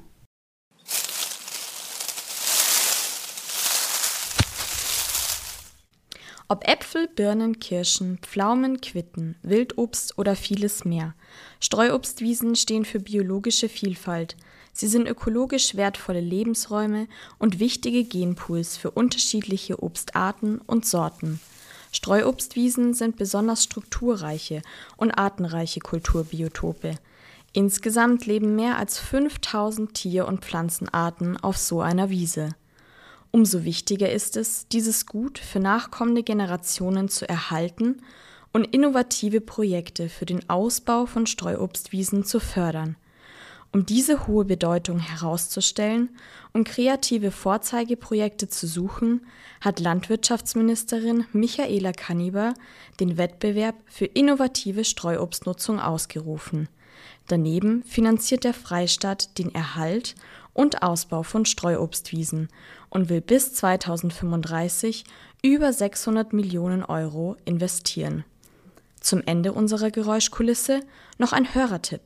Ob 6.53 6.67
Äpfel, 6.67 7.07
Birnen, 7.07 7.61
Kirschen, 7.61 8.19
Pflaumen, 8.23 8.81
Quitten, 8.81 9.37
Wildobst 9.45 10.19
oder 10.19 10.35
vieles 10.35 10.85
mehr. 10.85 11.15
Streuobstwiesen 11.61 12.57
stehen 12.57 12.85
für 12.85 12.99
biologische 12.99 13.69
Vielfalt. 13.69 14.35
Sie 14.73 14.89
sind 14.89 15.07
ökologisch 15.07 15.77
wertvolle 15.77 16.19
Lebensräume 16.19 17.07
und 17.39 17.61
wichtige 17.61 18.03
Genpools 18.03 18.77
für 18.77 18.91
unterschiedliche 18.91 19.81
Obstarten 19.81 20.61
und 20.67 20.85
Sorten. 20.85 21.39
Streuobstwiesen 21.93 22.95
sind 22.95 23.15
besonders 23.15 23.63
strukturreiche 23.63 24.63
und 24.97 25.13
artenreiche 25.13 25.79
Kulturbiotope. 25.79 26.97
Insgesamt 27.53 28.27
leben 28.27 28.57
mehr 28.57 28.77
als 28.77 28.99
5000 28.99 29.95
Tier- 29.95 30.27
und 30.27 30.45
Pflanzenarten 30.45 31.37
auf 31.37 31.57
so 31.57 31.81
einer 31.81 32.11
Wiese. 32.11 32.57
Umso 33.33 33.65
wichtiger 33.65 34.11
ist 34.11 34.37
es, 34.37 34.67
dieses 34.69 35.07
Gut 35.07 35.39
für 35.39 35.61
nachkommende 35.61 36.23
Generationen 36.23 37.09
zu 37.09 37.29
erhalten 37.29 38.03
und 38.53 38.65
innovative 38.75 39.41
Projekte 39.41 40.09
für 40.09 40.27
den 40.27 40.49
Ausbau 40.51 41.07
von 41.07 41.27
Streuobstwiesen 41.27 42.25
zu 42.25 42.41
fördern. 42.41 42.97
Um 43.73 43.87
diese 43.87 44.27
hohe 44.27 44.45
Bedeutung 44.45 44.99
herauszustellen 44.99 46.11
und 46.53 46.67
kreative 46.67 47.31
Vorzeigeprojekte 47.31 48.49
zu 48.49 48.67
suchen, 48.67 49.25
hat 49.61 49.79
Landwirtschaftsministerin 49.79 51.25
Michaela 51.33 51.93
Kanniber 51.93 52.55
den 52.99 53.17
Wettbewerb 53.17 53.77
für 53.87 54.07
innovative 54.07 54.85
Streuobstnutzung 54.85 55.79
ausgerufen. 55.79 56.69
Daneben 57.29 57.85
finanziert 57.85 58.43
der 58.43 58.55
Freistaat 58.55 59.39
den 59.39 59.55
Erhalt 59.55 60.17
und 60.53 60.83
Ausbau 60.83 61.23
von 61.23 61.45
Streuobstwiesen 61.45 62.49
und 62.91 63.09
will 63.09 63.21
bis 63.21 63.55
2035 63.55 65.05
über 65.43 65.73
600 65.73 66.33
Millionen 66.33 66.85
Euro 66.85 67.37
investieren. 67.45 68.25
Zum 69.01 69.23
Ende 69.25 69.53
unserer 69.53 69.91
Geräuschkulisse 69.91 70.81
noch 71.17 71.33
ein 71.33 71.55
Hörertipp. 71.55 72.03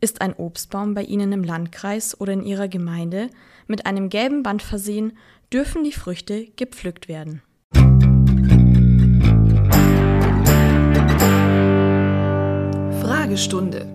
Ist 0.00 0.20
ein 0.20 0.34
Obstbaum 0.34 0.92
bei 0.92 1.02
Ihnen 1.02 1.32
im 1.32 1.42
Landkreis 1.42 2.20
oder 2.20 2.34
in 2.34 2.42
Ihrer 2.42 2.68
Gemeinde 2.68 3.30
mit 3.66 3.86
einem 3.86 4.10
gelben 4.10 4.42
Band 4.42 4.62
versehen, 4.62 5.16
dürfen 5.52 5.84
die 5.84 5.92
Früchte 5.92 6.46
gepflückt 6.56 7.08
werden. 7.08 7.40
Fragestunde. 13.00 13.86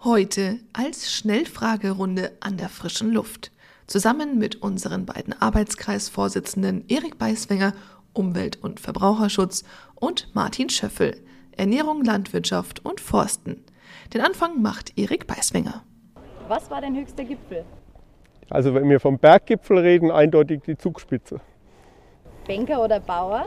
Heute 0.00 0.58
als 0.72 1.12
Schnellfragerunde 1.12 2.32
an 2.40 2.56
der 2.56 2.68
frischen 2.68 3.12
Luft. 3.12 3.51
Zusammen 3.92 4.38
mit 4.38 4.62
unseren 4.62 5.04
beiden 5.04 5.34
Arbeitskreisvorsitzenden 5.38 6.86
Erik 6.88 7.18
Beiswenger, 7.18 7.74
Umwelt- 8.14 8.58
und 8.62 8.80
Verbraucherschutz 8.80 9.64
und 9.96 10.34
Martin 10.34 10.70
Schöffel, 10.70 11.20
Ernährung, 11.58 12.02
Landwirtschaft 12.02 12.82
und 12.86 13.02
Forsten. 13.02 13.62
Den 14.14 14.22
Anfang 14.22 14.62
macht 14.62 14.98
Erik 14.98 15.26
Beiswenger. 15.26 15.82
Was 16.48 16.70
war 16.70 16.80
dein 16.80 16.96
höchster 16.96 17.24
Gipfel? 17.24 17.66
Also 18.48 18.72
wenn 18.72 18.88
wir 18.88 18.98
vom 18.98 19.18
Berggipfel 19.18 19.76
reden, 19.76 20.10
eindeutig 20.10 20.62
die 20.62 20.78
Zugspitze. 20.78 21.42
Banker 22.46 22.82
oder 22.82 22.98
Bauer? 22.98 23.44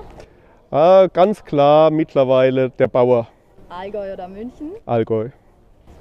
Ah, 0.70 1.08
ganz 1.12 1.44
klar 1.44 1.90
mittlerweile 1.90 2.70
der 2.70 2.88
Bauer. 2.88 3.28
Allgäu 3.68 4.14
oder 4.14 4.28
München? 4.28 4.74
Allgäu. 4.86 5.30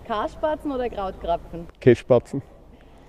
Karspatzen 0.07 0.71
oder 0.71 0.91
Krautkrapfen? 0.91 1.67
Kässpatzen. 1.81 2.43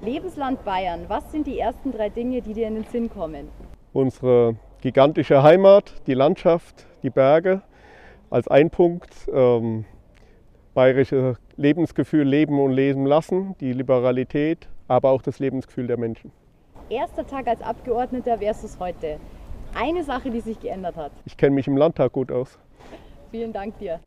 Lebensland 0.01 0.63
Bayern. 0.65 1.05
Was 1.07 1.31
sind 1.31 1.47
die 1.47 1.59
ersten 1.59 1.91
drei 1.91 2.09
Dinge, 2.09 2.41
die 2.41 2.53
dir 2.53 2.67
in 2.67 2.75
den 2.75 2.83
Sinn 2.85 3.09
kommen? 3.09 3.49
Unsere 3.93 4.55
gigantische 4.81 5.41
Heimat, 5.41 5.93
die 6.07 6.13
Landschaft, 6.13 6.85
die 7.03 7.09
Berge 7.09 7.61
als 8.29 8.47
ein 8.47 8.69
Punkt. 8.69 9.13
Ähm, 9.33 9.85
bayerische 10.73 11.37
Lebensgefühl 11.55 12.23
leben 12.23 12.59
und 12.59 12.71
leben 12.71 13.05
lassen, 13.05 13.55
die 13.61 13.71
Liberalität, 13.71 14.67
aber 14.89 15.11
auch 15.11 15.21
das 15.21 15.39
Lebensgefühl 15.39 15.87
der 15.87 15.97
Menschen. 15.97 16.31
Erster 16.89 17.25
Tag 17.25 17.47
als 17.47 17.61
Abgeordneter 17.61 18.37
versus 18.37 18.77
heute. 18.79 19.17
Eine 19.73 20.03
Sache, 20.03 20.29
die 20.29 20.41
sich 20.41 20.59
geändert 20.59 20.97
hat. 20.97 21.11
Ich 21.25 21.37
kenne 21.37 21.55
mich 21.55 21.67
im 21.67 21.77
Landtag 21.77 22.11
gut 22.11 22.31
aus. 22.31 22.59
Vielen 23.31 23.53
Dank 23.53 23.77
dir. 23.79 24.01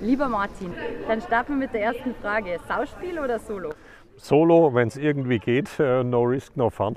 Lieber 0.00 0.28
Martin, 0.28 0.72
dann 1.06 1.20
starten 1.20 1.52
wir 1.52 1.66
mit 1.66 1.74
der 1.74 1.82
ersten 1.82 2.14
Frage. 2.14 2.58
Sauspiel 2.66 3.18
oder 3.18 3.38
Solo? 3.38 3.70
Solo, 4.18 4.74
wenn 4.74 4.88
es 4.88 4.96
irgendwie 4.96 5.38
geht, 5.38 5.78
äh, 5.78 6.02
no 6.02 6.22
risk, 6.22 6.56
no 6.56 6.70
fun. 6.70 6.96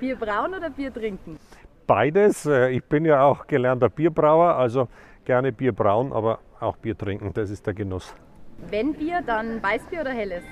Bier 0.00 0.16
brauen 0.16 0.52
oder 0.52 0.68
Bier 0.68 0.92
trinken? 0.92 1.38
Beides. 1.86 2.44
Äh, 2.44 2.70
ich 2.70 2.84
bin 2.84 3.04
ja 3.04 3.22
auch 3.22 3.46
gelernter 3.46 3.88
Bierbrauer, 3.88 4.56
also 4.56 4.88
gerne 5.24 5.52
Bier 5.52 5.72
brauen, 5.72 6.12
aber 6.12 6.40
auch 6.58 6.76
Bier 6.76 6.98
trinken, 6.98 7.32
das 7.32 7.50
ist 7.50 7.66
der 7.66 7.74
Genuss. 7.74 8.14
Wenn 8.68 8.94
Bier, 8.94 9.22
dann 9.24 9.62
Weißbier 9.62 10.00
oder 10.00 10.10
Helles? 10.10 10.42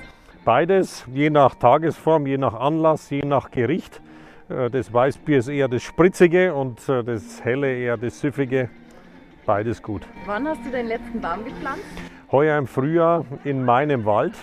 Beides, 0.44 1.04
je 1.12 1.30
nach 1.30 1.56
Tagesform, 1.56 2.26
je 2.26 2.38
nach 2.38 2.54
Anlass, 2.54 3.10
je 3.10 3.22
nach 3.22 3.50
Gericht. 3.50 4.00
Äh, 4.48 4.70
das 4.70 4.92
Weißbier 4.92 5.38
ist 5.38 5.48
eher 5.48 5.66
das 5.68 5.82
Spritzige 5.82 6.54
und 6.54 6.88
das 6.88 7.44
Helle 7.44 7.76
eher 7.76 7.96
das 7.96 8.20
Süffige. 8.20 8.70
Beides 9.46 9.82
gut. 9.82 10.02
Wann 10.26 10.46
hast 10.46 10.64
du 10.64 10.70
deinen 10.70 10.88
letzten 10.88 11.20
Baum 11.20 11.44
gepflanzt? 11.44 11.82
Heuer 12.30 12.56
im 12.56 12.66
Frühjahr 12.66 13.24
in 13.42 13.64
meinem 13.64 14.04
Wald. 14.04 14.34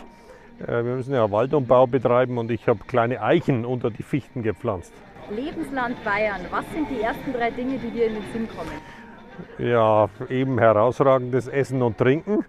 Äh, 0.67 0.84
Wir 0.84 0.95
müssen 0.95 1.13
ja 1.13 1.30
Waldumbau 1.32 1.88
betreiben 1.88 2.38
und 2.38 2.52
ich 2.52 2.67
habe 2.67 2.80
kleine 2.88 3.21
Eichen 3.21 3.65
unter 3.65 3.89
die 3.89 4.04
Fichten 4.04 4.43
gepflanzt. 4.43 4.93
Lebensland 5.30 6.04
Bayern. 6.04 6.41
Was 6.50 6.65
sind 6.74 6.89
die 6.89 7.02
ersten 7.02 7.34
drei 7.34 7.52
Dinge, 7.52 7.78
die 7.78 7.89
dir 7.91 8.08
in 8.08 8.15
den 8.15 8.24
Sinn 8.34 8.47
kommen? 8.50 8.71
Ja, 9.58 10.10
eben 10.30 10.60
herausragendes 10.60 11.47
Essen 11.47 11.82
und 11.82 11.97
Trinken, 11.97 12.45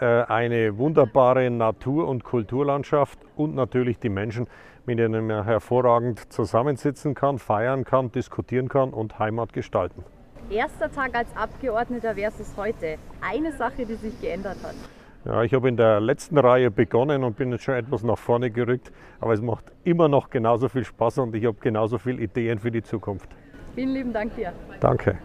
äh, 0.00 0.04
eine 0.04 0.76
wunderbare 0.76 1.50
Natur- 1.50 2.08
und 2.08 2.24
Kulturlandschaft 2.24 3.18
und 3.36 3.54
natürlich 3.54 3.98
die 3.98 4.10
Menschen, 4.10 4.46
mit 4.86 4.98
denen 4.98 5.26
man 5.26 5.44
hervorragend 5.44 6.32
zusammensitzen 6.32 7.14
kann, 7.14 7.38
feiern 7.38 7.84
kann, 7.84 8.12
diskutieren 8.12 8.68
kann 8.68 8.90
und 8.90 9.18
Heimat 9.18 9.52
gestalten. 9.52 10.04
Erster 10.50 10.90
Tag 10.90 11.14
als 11.14 11.28
Abgeordneter 11.36 12.14
versus 12.14 12.54
heute. 12.56 12.98
Eine 13.20 13.52
Sache, 13.52 13.86
die 13.86 13.94
sich 13.94 14.20
geändert 14.20 14.56
hat. 14.62 14.74
Ja, 15.24 15.42
ich 15.42 15.52
habe 15.52 15.68
in 15.68 15.76
der 15.76 16.00
letzten 16.00 16.38
Reihe 16.38 16.70
begonnen 16.70 17.24
und 17.24 17.36
bin 17.36 17.52
jetzt 17.52 17.64
schon 17.64 17.74
etwas 17.74 18.02
nach 18.02 18.16
vorne 18.16 18.50
gerückt, 18.50 18.90
aber 19.20 19.34
es 19.34 19.42
macht 19.42 19.64
immer 19.84 20.08
noch 20.08 20.30
genauso 20.30 20.68
viel 20.68 20.84
Spaß 20.84 21.18
und 21.18 21.34
ich 21.34 21.44
habe 21.44 21.58
genauso 21.60 21.98
viele 21.98 22.22
Ideen 22.22 22.58
für 22.58 22.70
die 22.70 22.82
Zukunft. 22.82 23.28
Vielen 23.74 23.90
lieben 23.90 24.12
Dank 24.12 24.34
dir. 24.34 24.52
Danke. 24.80 25.18